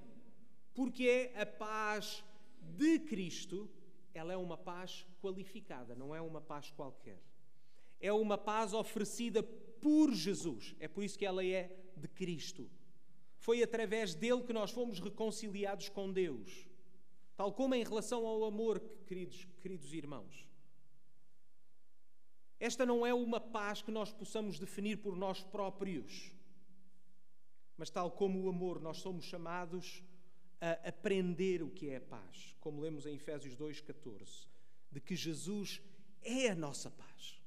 [0.74, 2.24] porque é a paz
[2.60, 3.70] de Cristo,
[4.14, 7.22] ela é uma paz qualificada, não é uma paz qualquer.
[8.00, 10.74] É uma paz oferecida por Jesus.
[10.78, 12.68] É por isso que ela é de Cristo.
[13.42, 16.64] Foi através dele que nós fomos reconciliados com Deus.
[17.36, 20.48] Tal como em relação ao amor, queridos, queridos irmãos.
[22.60, 26.30] Esta não é uma paz que nós possamos definir por nós próprios.
[27.76, 30.04] Mas, tal como o amor, nós somos chamados
[30.60, 34.46] a aprender o que é a paz, como lemos em Efésios 2,14,
[34.88, 35.82] de que Jesus
[36.22, 37.42] é a nossa paz.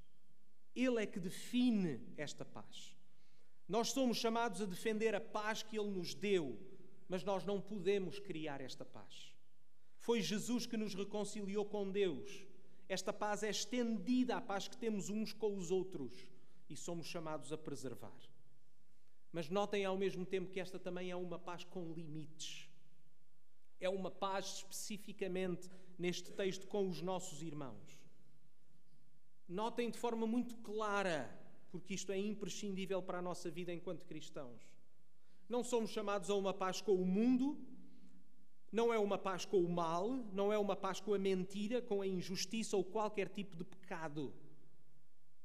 [0.75, 2.94] Ele é que define esta paz.
[3.67, 6.57] Nós somos chamados a defender a paz que Ele nos deu,
[7.07, 9.33] mas nós não podemos criar esta paz.
[9.97, 12.45] Foi Jesus que nos reconciliou com Deus.
[12.87, 16.13] Esta paz é estendida à paz que temos uns com os outros
[16.69, 18.15] e somos chamados a preservar.
[19.31, 22.69] Mas notem ao mesmo tempo que esta também é uma paz com limites.
[23.79, 27.99] É uma paz especificamente neste texto com os nossos irmãos.
[29.47, 31.29] Notem de forma muito clara,
[31.79, 34.61] porque isto é imprescindível para a nossa vida enquanto cristãos.
[35.49, 37.57] Não somos chamados a uma paz com o mundo,
[38.71, 42.01] não é uma paz com o mal, não é uma paz com a mentira, com
[42.01, 44.33] a injustiça ou qualquer tipo de pecado.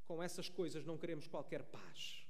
[0.07, 2.25] Com essas coisas não queremos qualquer paz.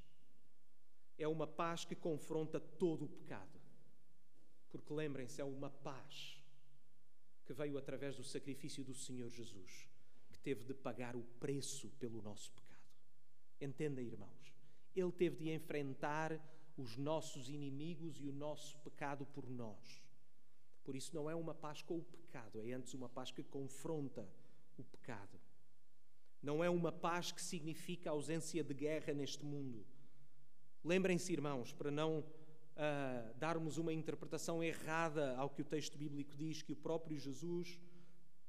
[1.18, 3.60] É uma paz que confronta todo o pecado.
[4.70, 6.42] Porque lembrem-se, é uma paz
[7.44, 9.88] que veio através do sacrifício do Senhor Jesus,
[10.30, 12.69] que teve de pagar o preço pelo nosso pecado.
[13.60, 14.54] Entenda, irmãos,
[14.96, 16.40] ele teve de enfrentar
[16.76, 20.02] os nossos inimigos e o nosso pecado por nós.
[20.82, 24.26] Por isso, não é uma paz com o pecado, é antes uma paz que confronta
[24.78, 25.38] o pecado.
[26.42, 29.84] Não é uma paz que significa ausência de guerra neste mundo.
[30.82, 36.62] Lembrem-se, irmãos, para não uh, darmos uma interpretação errada ao que o texto bíblico diz,
[36.62, 37.78] que o próprio Jesus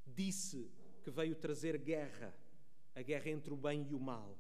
[0.08, 0.72] disse
[1.04, 2.34] que veio trazer guerra,
[2.96, 4.38] a guerra entre o bem e o mal.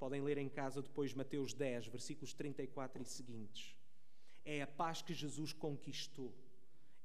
[0.00, 3.76] Podem ler em casa depois Mateus 10, versículos 34 e seguintes.
[4.46, 6.34] É a paz que Jesus conquistou.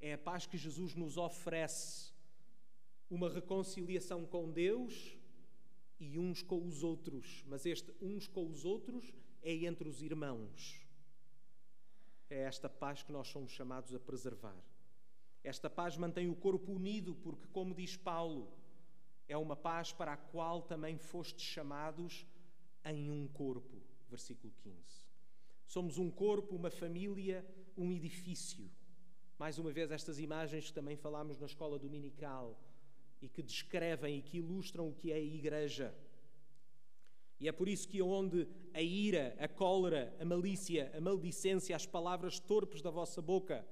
[0.00, 2.10] É a paz que Jesus nos oferece.
[3.10, 5.14] Uma reconciliação com Deus
[6.00, 7.44] e uns com os outros.
[7.46, 10.80] Mas este uns com os outros é entre os irmãos.
[12.30, 14.56] É esta paz que nós somos chamados a preservar.
[15.44, 18.50] Esta paz mantém o corpo unido, porque, como diz Paulo,
[19.28, 22.26] é uma paz para a qual também fostes chamados
[22.86, 23.82] em um corpo.
[24.08, 24.76] Versículo 15.
[25.66, 27.44] Somos um corpo, uma família,
[27.76, 28.70] um edifício.
[29.38, 32.58] Mais uma vez, estas imagens que também falámos na escola dominical
[33.20, 35.94] e que descrevem e que ilustram o que é a igreja.
[37.38, 41.84] E é por isso que onde a ira, a cólera, a malícia, a maldicência, as
[41.84, 43.66] palavras torpes da vossa boca,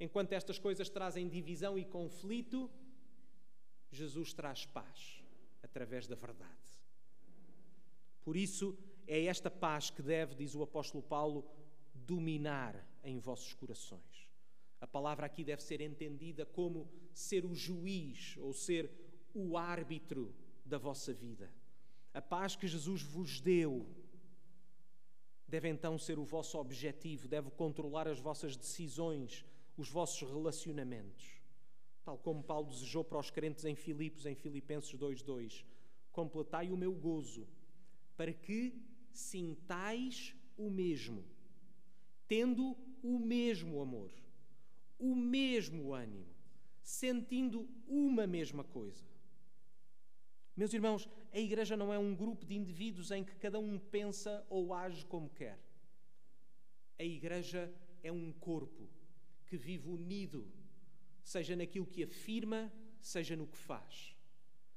[0.00, 2.70] enquanto estas coisas trazem divisão e conflito,
[3.90, 5.22] Jesus traz paz
[5.62, 6.71] através da verdade.
[8.24, 11.44] Por isso é esta paz que deve, diz o apóstolo Paulo,
[11.94, 14.28] dominar em vossos corações.
[14.80, 18.90] A palavra aqui deve ser entendida como ser o juiz ou ser
[19.34, 21.52] o árbitro da vossa vida.
[22.12, 23.86] A paz que Jesus vos deu
[25.46, 29.44] deve então ser o vosso objetivo, deve controlar as vossas decisões,
[29.76, 31.42] os vossos relacionamentos.
[32.04, 35.64] Tal como Paulo desejou para os crentes em Filipos, em Filipenses 2:2,
[36.10, 37.46] completai o meu gozo,
[38.22, 38.72] para que
[39.12, 41.24] sintais o mesmo,
[42.28, 44.12] tendo o mesmo amor,
[44.96, 46.32] o mesmo ânimo,
[46.84, 49.04] sentindo uma mesma coisa.
[50.56, 54.46] Meus irmãos, a igreja não é um grupo de indivíduos em que cada um pensa
[54.48, 55.58] ou age como quer.
[57.00, 58.88] A igreja é um corpo
[59.48, 60.48] que vive unido,
[61.24, 64.16] seja naquilo que afirma, seja no que faz,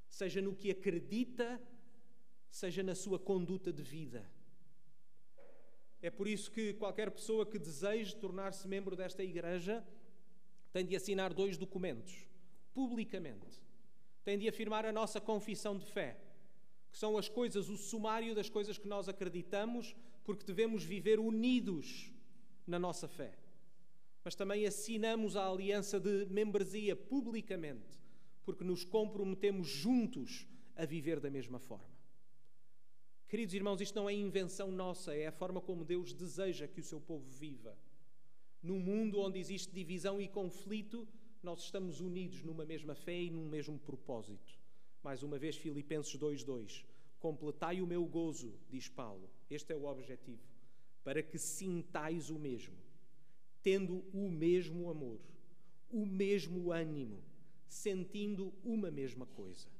[0.08, 1.62] seja no que acredita,
[2.56, 4.26] seja na sua conduta de vida.
[6.00, 9.86] É por isso que qualquer pessoa que deseje tornar-se membro desta igreja
[10.72, 12.26] tem de assinar dois documentos,
[12.72, 13.60] publicamente
[14.24, 16.18] tem de afirmar a nossa confissão de fé,
[16.90, 22.10] que são as coisas, o sumário das coisas que nós acreditamos, porque devemos viver unidos
[22.66, 23.38] na nossa fé.
[24.24, 28.00] Mas também assinamos a aliança de membresia publicamente,
[28.44, 31.95] porque nos comprometemos juntos a viver da mesma forma.
[33.28, 36.84] Queridos irmãos, isto não é invenção nossa, é a forma como Deus deseja que o
[36.84, 37.76] seu povo viva.
[38.62, 41.08] Num mundo onde existe divisão e conflito,
[41.42, 44.56] nós estamos unidos numa mesma fé e num mesmo propósito.
[45.02, 46.84] Mais uma vez, Filipenses 2:2.
[47.18, 49.28] Completai o meu gozo, diz Paulo.
[49.50, 50.46] Este é o objetivo,
[51.02, 52.76] para que sintais o mesmo,
[53.60, 55.20] tendo o mesmo amor,
[55.90, 57.20] o mesmo ânimo,
[57.66, 59.75] sentindo uma mesma coisa.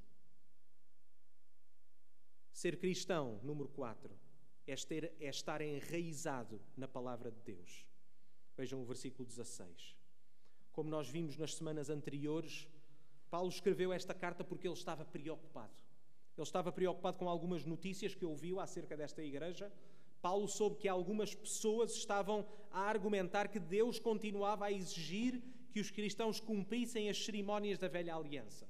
[2.57, 4.11] Ser cristão, número 4,
[4.67, 4.73] é,
[5.21, 7.85] é estar enraizado na palavra de Deus.
[8.57, 9.95] Vejam o versículo 16.
[10.73, 12.67] Como nós vimos nas semanas anteriores,
[13.29, 15.75] Paulo escreveu esta carta porque ele estava preocupado.
[16.35, 19.71] Ele estava preocupado com algumas notícias que ouviu acerca desta igreja.
[20.23, 25.43] Paulo soube que algumas pessoas estavam a argumentar que Deus continuava a exigir
[25.75, 28.67] que os cristãos cumprissem as cerimónias da velha aliança.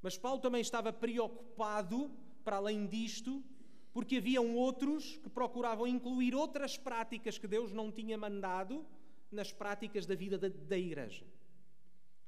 [0.00, 2.10] Mas Paulo também estava preocupado,
[2.48, 3.44] para além disto,
[3.92, 8.86] porque haviam outros que procuravam incluir outras práticas que Deus não tinha mandado
[9.30, 11.26] nas práticas da vida da, da igreja.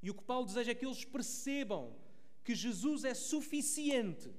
[0.03, 1.97] E o que Paulo deseja é que eles percebam
[2.45, 4.31] que Jesus é suficiente.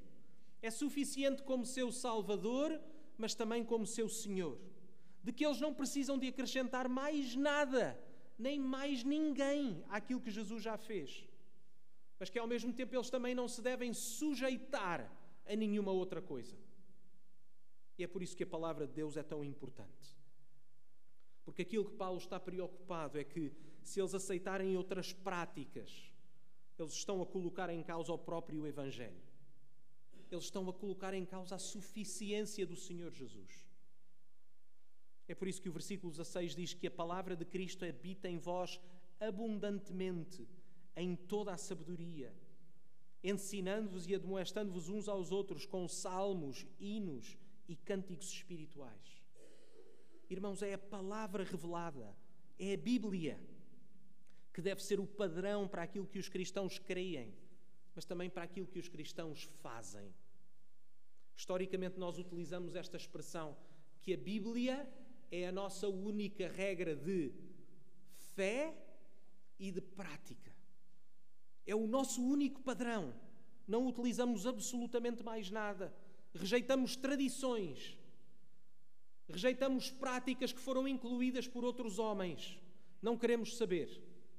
[0.61, 2.79] É suficiente como seu Salvador,
[3.17, 4.59] mas também como seu Senhor.
[5.23, 7.99] De que eles não precisam de acrescentar mais nada,
[8.37, 11.27] nem mais ninguém àquilo que Jesus já fez.
[12.19, 15.20] Mas que ao mesmo tempo eles também não se devem sujeitar
[15.51, 16.55] a nenhuma outra coisa.
[17.97, 20.17] E é por isso que a palavra de Deus é tão importante.
[21.43, 23.51] Porque aquilo que Paulo está preocupado é que,
[23.83, 26.11] se eles aceitarem outras práticas,
[26.79, 29.21] eles estão a colocar em causa o próprio Evangelho.
[30.31, 33.67] Eles estão a colocar em causa a suficiência do Senhor Jesus.
[35.27, 38.37] É por isso que o versículo 16 diz que a palavra de Cristo habita em
[38.37, 38.79] vós
[39.19, 40.47] abundantemente,
[40.95, 42.33] em toda a sabedoria,
[43.23, 49.21] ensinando-vos e admoestando-vos uns aos outros com salmos, hinos e cânticos espirituais.
[50.29, 52.15] Irmãos, é a palavra revelada,
[52.57, 53.39] é a Bíblia
[54.53, 57.33] que deve ser o padrão para aquilo que os cristãos creem,
[57.95, 60.13] mas também para aquilo que os cristãos fazem.
[61.35, 63.57] Historicamente, nós utilizamos esta expressão
[64.01, 64.87] que a Bíblia
[65.31, 67.31] é a nossa única regra de
[68.35, 68.75] fé
[69.57, 70.50] e de prática.
[71.65, 73.13] É o nosso único padrão.
[73.67, 75.93] Não utilizamos absolutamente mais nada.
[76.33, 77.97] Rejeitamos tradições,
[79.31, 82.59] Rejeitamos práticas que foram incluídas por outros homens.
[83.01, 83.89] Não queremos saber,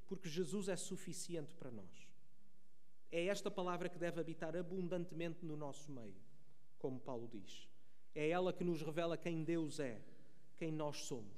[0.06, 2.08] porque Jesus é suficiente para nós.
[3.10, 6.14] É esta palavra que deve habitar abundantemente no nosso meio,
[6.78, 7.66] como Paulo diz.
[8.14, 9.98] É ela que nos revela quem Deus é,
[10.56, 11.32] quem nós somos.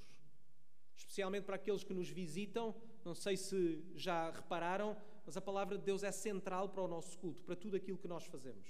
[0.96, 5.84] Especialmente para aqueles que nos visitam, não sei se já repararam, mas a palavra de
[5.84, 8.66] Deus é central para o nosso culto, para tudo aquilo que nós fazemos.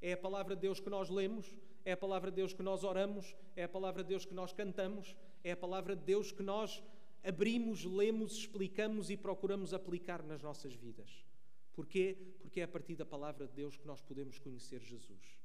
[0.00, 2.84] É a palavra de Deus que nós lemos, é a palavra de Deus que nós
[2.84, 6.42] oramos, é a palavra de Deus que nós cantamos, é a palavra de Deus que
[6.42, 6.82] nós
[7.22, 11.24] abrimos, lemos, explicamos e procuramos aplicar nas nossas vidas.
[11.72, 12.16] Porquê?
[12.40, 15.38] Porque é a partir da palavra de Deus que nós podemos conhecer Jesus.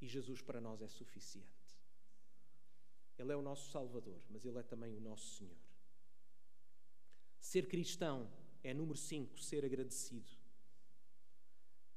[0.00, 1.48] E Jesus para nós é suficiente.
[3.18, 5.56] Ele é o nosso Salvador, mas Ele é também o nosso Senhor.
[7.40, 8.30] Ser cristão
[8.62, 10.30] é, número 5, ser agradecido.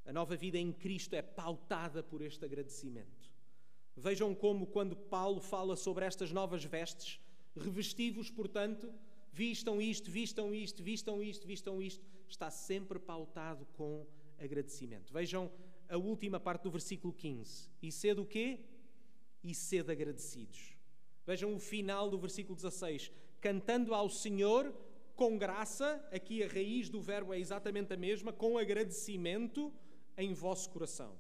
[0.06, 3.32] A nova vida em Cristo é pautada por este agradecimento.
[3.96, 7.20] Vejam como, quando Paulo fala sobre estas novas vestes,
[7.56, 8.94] Revestivos, portanto,
[9.32, 12.06] vistam isto, vistam isto, vistam isto, vistam isto.
[12.28, 14.06] Está sempre pautado com
[14.38, 15.14] agradecimento.
[15.14, 15.50] Vejam
[15.88, 17.70] a última parte do versículo 15.
[17.82, 18.60] E sede o quê?
[19.42, 20.76] E sede agradecidos.
[21.26, 23.10] Vejam o final do versículo 16.
[23.40, 24.76] Cantando ao Senhor
[25.16, 29.74] com graça, aqui a raiz do verbo é exatamente a mesma, com agradecimento
[30.18, 31.18] em vosso coração.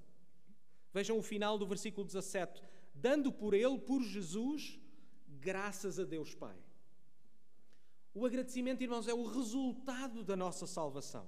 [0.93, 2.61] Vejam o final do versículo 17.
[2.93, 4.79] Dando por ele, por Jesus,
[5.27, 6.55] graças a Deus Pai.
[8.13, 11.27] O agradecimento, irmãos, é o resultado da nossa salvação.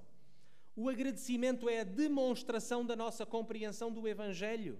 [0.74, 4.78] O agradecimento é a demonstração da nossa compreensão do Evangelho.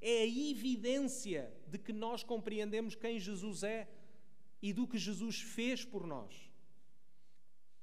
[0.00, 3.88] É a evidência de que nós compreendemos quem Jesus é
[4.62, 6.47] e do que Jesus fez por nós.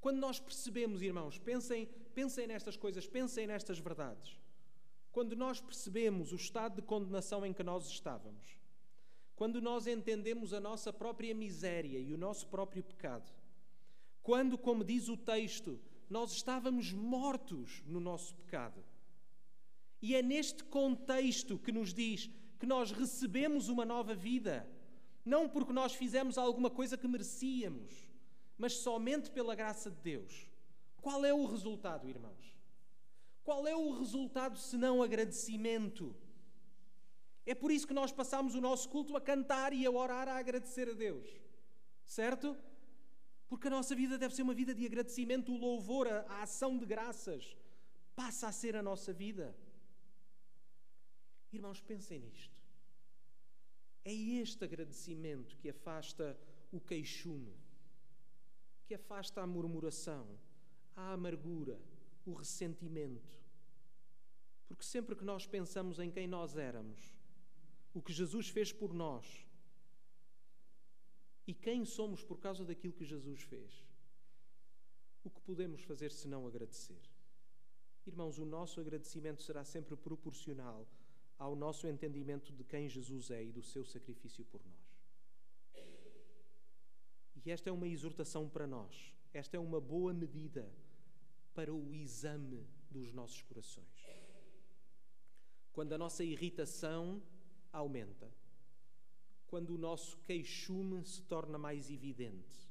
[0.06, 4.40] Quando nós percebemos, irmãos, pensem, pensem nestas coisas, pensem nestas verdades.
[5.12, 8.56] Quando nós percebemos o estado de condenação em que nós estávamos,
[9.36, 13.34] quando nós entendemos a nossa própria miséria e o nosso próprio pecado,
[14.22, 18.86] quando, como diz o texto, nós estávamos mortos no nosso pecado.
[20.04, 22.30] E é neste contexto que nos diz
[22.60, 24.70] que nós recebemos uma nova vida,
[25.26, 28.05] não porque nós fizemos alguma coisa que merecíamos,
[28.58, 30.48] mas somente pela graça de Deus.
[31.02, 32.56] Qual é o resultado, irmãos?
[33.44, 36.16] Qual é o resultado senão agradecimento?
[37.46, 40.38] É por isso que nós passamos o nosso culto a cantar e a orar a
[40.38, 41.28] agradecer a Deus.
[42.04, 42.58] Certo?
[43.48, 46.86] Porque a nossa vida deve ser uma vida de agradecimento, o louvor, a ação de
[46.86, 47.56] graças
[48.16, 49.56] passa a ser a nossa vida.
[51.52, 52.64] Irmãos, pensem nisto.
[54.04, 56.38] É este agradecimento que afasta
[56.72, 57.56] o queixume,
[58.86, 60.28] que afasta a murmuração,
[60.96, 61.80] a amargura,
[62.26, 63.40] o ressentimento.
[64.68, 67.16] Porque sempre que nós pensamos em quem nós éramos,
[67.94, 69.46] o que Jesus fez por nós,
[71.48, 73.86] e quem somos por causa daquilo que Jesus fez?
[75.24, 77.02] O que podemos fazer se não agradecer?
[78.06, 80.88] Irmãos, o nosso agradecimento será sempre proporcional
[81.38, 84.85] ao nosso entendimento de quem Jesus é e do seu sacrifício por nós.
[87.46, 90.70] E esta é uma exortação para nós, esta é uma boa medida
[91.54, 93.86] para o exame dos nossos corações.
[95.72, 97.22] Quando a nossa irritação
[97.72, 98.32] aumenta,
[99.48, 102.70] quando o nosso queixume se torna mais evidente.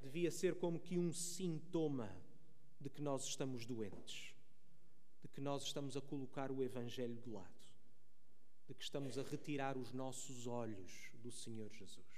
[0.00, 2.10] Devia ser como que um sintoma
[2.80, 4.34] de que nós estamos doentes,
[5.20, 7.68] de que nós estamos a colocar o Evangelho de lado,
[8.66, 12.09] de que estamos a retirar os nossos olhos do Senhor Jesus.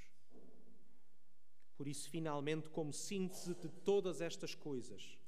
[1.83, 5.19] Por isso, finalmente, como síntese de todas estas coisas,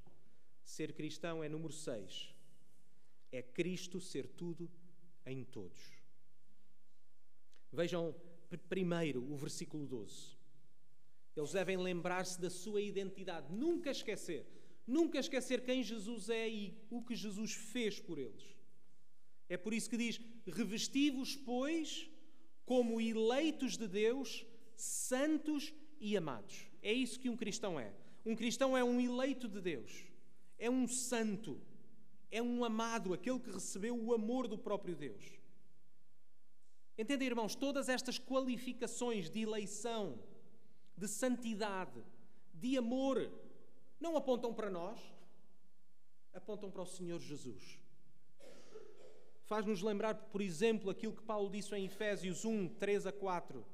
[0.62, 2.32] ser cristão é número 6.
[3.32, 4.70] É Cristo ser tudo
[5.26, 5.80] em todos.
[7.72, 8.14] Vejam
[8.68, 10.38] primeiro o versículo 12.
[11.34, 14.46] Eles devem lembrar-se da sua identidade, nunca esquecer,
[14.86, 18.44] nunca esquecer quem Jesus é e o que Jesus fez por eles.
[19.48, 22.08] É por isso que diz: revesti-vos, pois,
[22.64, 24.46] como eleitos de Deus,
[24.76, 25.83] santos e
[26.16, 26.66] amados.
[26.82, 27.92] É isso que um cristão é.
[28.26, 30.04] Um cristão é um eleito de Deus,
[30.58, 31.60] é um santo,
[32.30, 35.24] é um amado, aquele que recebeu o amor do próprio Deus.
[36.96, 40.18] Entendem, irmãos, todas estas qualificações de eleição,
[40.96, 42.02] de santidade,
[42.52, 43.30] de amor,
[44.00, 45.00] não apontam para nós,
[46.32, 47.78] apontam para o Senhor Jesus.
[49.44, 53.64] Faz-nos lembrar, por exemplo, aquilo que Paulo disse em Efésios 1, 3 a 4,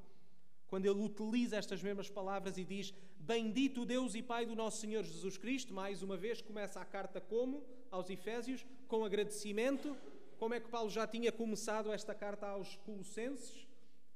[0.71, 5.03] quando ele utiliza estas mesmas palavras e diz: Bendito Deus e Pai do nosso Senhor
[5.03, 5.71] Jesus Cristo.
[5.71, 7.63] Mais uma vez, começa a carta como?
[7.91, 9.95] Aos Efésios, com agradecimento
[10.41, 13.67] como é que Paulo já tinha começado esta carta aos Colossenses?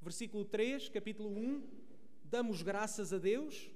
[0.01, 1.63] Versículo 3, capítulo 1.
[2.23, 3.69] Damos graças a Deus.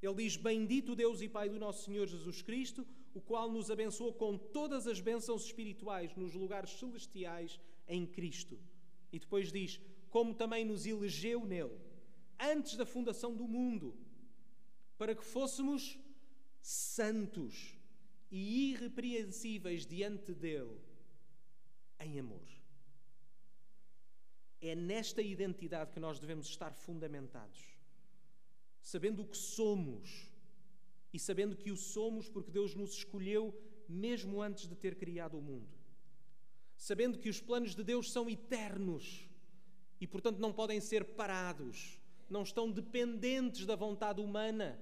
[0.00, 4.12] Ele diz: Bendito Deus e Pai do nosso Senhor Jesus Cristo, o qual nos abençoou
[4.12, 8.56] com todas as bênçãos espirituais nos lugares celestiais em Cristo.
[9.12, 9.80] E depois diz:
[10.10, 11.78] Como também nos elegeu nele,
[12.38, 13.96] antes da fundação do mundo,
[14.98, 15.98] para que fôssemos
[16.60, 17.78] santos
[18.30, 20.78] e irrepreensíveis diante dele
[21.98, 22.46] em amor.
[24.60, 27.58] É nesta identidade que nós devemos estar fundamentados,
[28.82, 30.30] sabendo o que somos
[31.12, 33.58] e sabendo que o somos porque Deus nos escolheu
[33.88, 35.68] mesmo antes de ter criado o mundo.
[36.76, 39.28] Sabendo que os planos de Deus são eternos
[40.00, 41.98] e, portanto, não podem ser parados,
[42.28, 44.78] não estão dependentes da vontade humana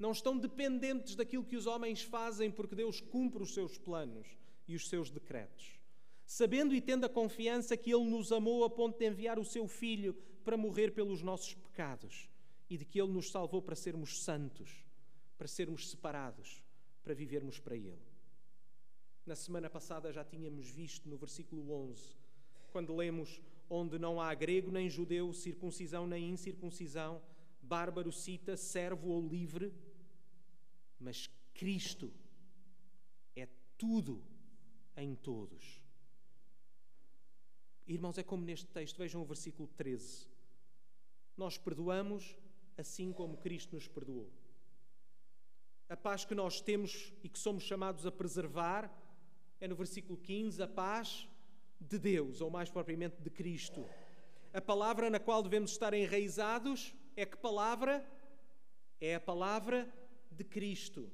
[0.00, 4.26] não estão dependentes daquilo que os homens fazem, porque Deus cumpre os seus planos
[4.66, 5.78] e os seus decretos.
[6.24, 9.68] Sabendo e tendo a confiança que Ele nos amou a ponto de enviar o seu
[9.68, 12.30] Filho para morrer pelos nossos pecados
[12.70, 14.70] e de que Ele nos salvou para sermos santos,
[15.36, 16.62] para sermos separados,
[17.02, 18.00] para vivermos para Ele.
[19.26, 22.02] Na semana passada já tínhamos visto no versículo 11,
[22.72, 23.38] quando lemos:
[23.72, 27.22] Onde não há grego nem judeu, circuncisão nem incircuncisão,
[27.62, 29.72] bárbaro, cita, servo ou livre,
[30.98, 32.12] mas Cristo
[33.36, 33.48] é
[33.78, 34.22] tudo
[34.96, 35.80] em todos.
[37.86, 40.28] Irmãos, é como neste texto, vejam o versículo 13.
[41.36, 42.36] Nós perdoamos
[42.76, 44.30] assim como Cristo nos perdoou.
[45.88, 48.92] A paz que nós temos e que somos chamados a preservar
[49.60, 51.28] é no versículo 15, a paz
[51.80, 53.88] de Deus, ou mais propriamente de Cristo.
[54.52, 58.04] A palavra na qual devemos estar enraizados é que palavra?
[59.00, 59.92] É a palavra
[60.30, 61.10] de Cristo.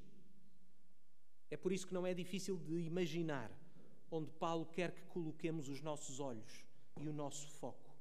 [1.50, 3.50] É por isso que não é difícil de imaginar
[4.10, 6.64] onde Paulo quer que coloquemos os nossos olhos
[7.00, 7.94] e o nosso foco.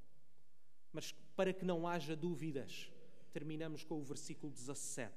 [0.91, 2.91] Mas para que não haja dúvidas,
[3.33, 5.13] terminamos com o versículo 17.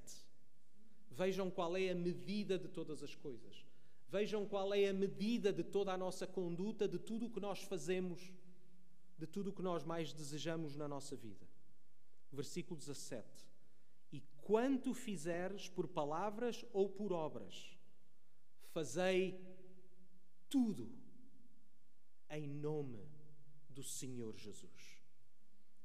[1.10, 3.64] Vejam qual é a medida de todas as coisas.
[4.08, 7.62] Vejam qual é a medida de toda a nossa conduta, de tudo o que nós
[7.62, 8.32] fazemos,
[9.18, 11.46] de tudo o que nós mais desejamos na nossa vida.
[12.32, 13.26] Versículo 17.
[14.10, 17.76] E quanto fizeres por palavras ou por obras,
[18.70, 19.38] fazei
[20.48, 20.90] tudo
[22.30, 23.06] em nome
[23.68, 25.02] do Senhor Jesus.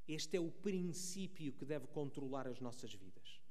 [0.07, 3.41] Este é o princípio que deve controlar as nossas vidas.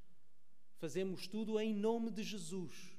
[0.76, 2.96] Fazemos tudo em nome de Jesus,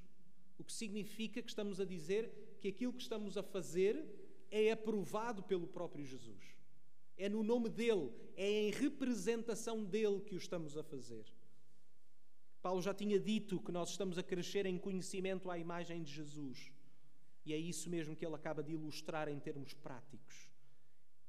[0.63, 4.01] o que significa que estamos a dizer que aquilo que estamos a fazer
[4.49, 6.55] é aprovado pelo próprio Jesus.
[7.17, 11.25] É no nome dele, é em representação dele que o estamos a fazer.
[12.61, 16.71] Paulo já tinha dito que nós estamos a crescer em conhecimento à imagem de Jesus.
[17.45, 20.49] E é isso mesmo que ele acaba de ilustrar em termos práticos.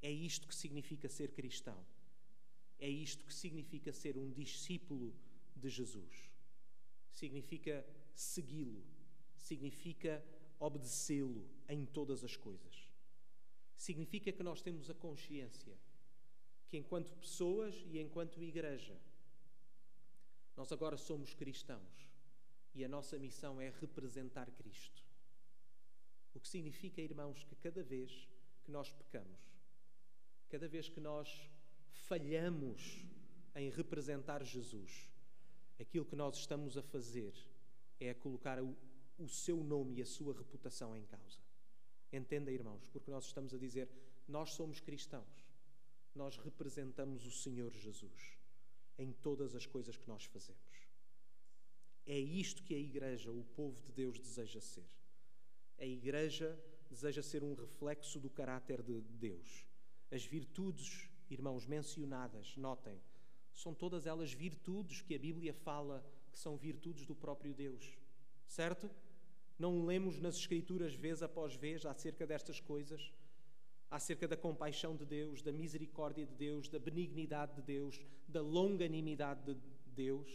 [0.00, 1.84] É isto que significa ser cristão.
[2.78, 5.12] É isto que significa ser um discípulo
[5.56, 6.30] de Jesus.
[7.10, 8.93] Significa segui-lo,
[9.44, 10.24] significa
[10.58, 12.90] obedecê-lo em todas as coisas.
[13.76, 15.76] Significa que nós temos a consciência
[16.68, 18.98] que, enquanto pessoas e enquanto igreja,
[20.56, 22.10] nós agora somos cristãos
[22.74, 25.04] e a nossa missão é representar Cristo.
[26.32, 28.26] O que significa, irmãos, que cada vez
[28.64, 29.40] que nós pecamos,
[30.48, 31.50] cada vez que nós
[31.90, 33.04] falhamos
[33.54, 35.12] em representar Jesus,
[35.78, 37.34] aquilo que nós estamos a fazer
[38.00, 38.58] é a colocar
[39.18, 41.38] o, seu nome e a sua reputação em causa.
[42.12, 43.88] Entenda, irmãos, porque nós estamos a dizer:
[44.26, 45.44] nós somos cristãos,
[46.14, 48.38] nós representamos o Senhor Jesus
[48.98, 50.60] em todas as coisas que nós fazemos.
[52.06, 54.86] É isto que a Igreja, o povo de Deus, deseja ser.
[55.78, 56.58] A Igreja
[56.88, 59.66] deseja ser um reflexo do caráter de Deus.
[60.10, 63.00] As virtudes, irmãos, mencionadas, notem,
[63.52, 67.96] são todas elas virtudes que a Bíblia fala que são virtudes do próprio Deus.
[68.46, 68.90] Certo?
[69.58, 73.12] Não lemos nas Escrituras vez após vez acerca destas coisas?
[73.90, 79.54] Acerca da compaixão de Deus, da misericórdia de Deus, da benignidade de Deus, da longanimidade
[79.54, 80.28] de Deus?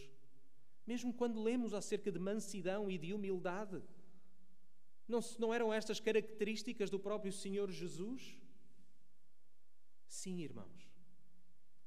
[0.86, 3.82] Mesmo quando lemos acerca de mansidão e de humildade?
[5.06, 8.40] Não, não eram estas características do próprio Senhor Jesus?
[10.08, 10.90] Sim, irmãos.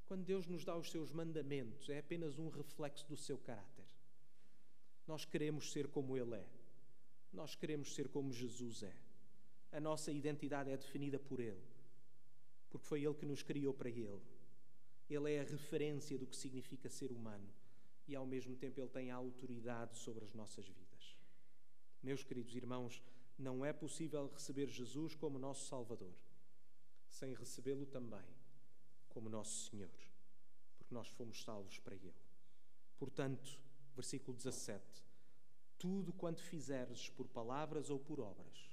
[0.06, 3.86] Quando Deus nos dá os seus mandamentos, é apenas um reflexo do seu caráter.
[5.08, 6.63] Nós queremos ser como Ele é.
[7.34, 8.96] Nós queremos ser como Jesus é.
[9.72, 11.62] A nossa identidade é definida por Ele,
[12.70, 14.22] porque foi Ele que nos criou para Ele.
[15.10, 17.50] Ele é a referência do que significa ser humano
[18.08, 21.18] e, ao mesmo tempo, Ele tem a autoridade sobre as nossas vidas.
[22.02, 23.02] Meus queridos irmãos,
[23.38, 26.14] não é possível receber Jesus como nosso Salvador
[27.14, 28.26] sem recebê-lo também
[29.10, 29.92] como nosso Senhor,
[30.76, 32.14] porque nós fomos salvos para Ele.
[32.98, 33.60] Portanto,
[33.96, 34.84] versículo 17:
[35.84, 38.70] Tudo quanto fizeres por palavras ou por obras,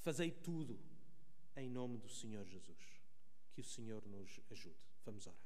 [0.00, 0.80] fazei tudo
[1.54, 2.82] em nome do Senhor Jesus.
[3.52, 4.88] Que o Senhor nos ajude.
[5.04, 5.38] Vamos orar.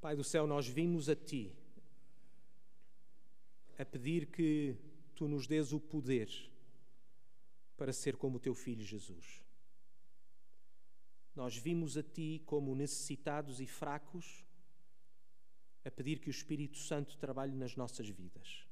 [0.00, 1.54] Pai do céu, nós vimos a Ti
[3.78, 4.74] a pedir que
[5.14, 6.30] tu nos dês o poder
[7.76, 9.42] para ser como o teu filho Jesus.
[11.34, 14.44] Nós vimos a ti como necessitados e fracos,
[15.84, 18.66] a pedir que o Espírito Santo trabalhe nas nossas vidas,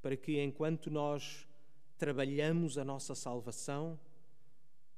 [0.00, 1.46] para que enquanto nós
[1.98, 3.98] trabalhamos a nossa salvação,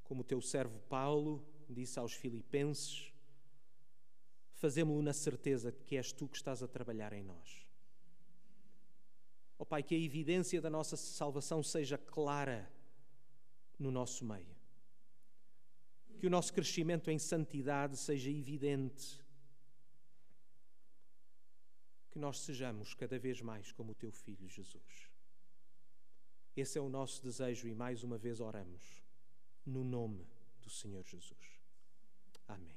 [0.05, 3.12] como o teu servo Paulo disse aos Filipenses,
[4.55, 7.66] fazemos-lo na certeza de que és tu que estás a trabalhar em nós.
[9.59, 12.70] Ó oh, Pai, que a evidência da nossa salvação seja clara
[13.79, 14.55] no nosso meio.
[16.18, 19.20] que o nosso crescimento em santidade seja evidente.
[22.17, 25.11] Que nós sejamos cada vez mais como o teu filho Jesus.
[26.57, 29.05] Esse é o nosso desejo e mais uma vez oramos
[29.67, 30.27] no nome
[30.62, 31.61] do Senhor Jesus.
[32.49, 32.75] Amém.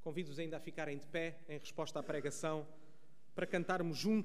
[0.00, 2.66] Convido-vos ainda a ficarem de pé em resposta à pregação
[3.36, 4.24] para cantarmos juntos.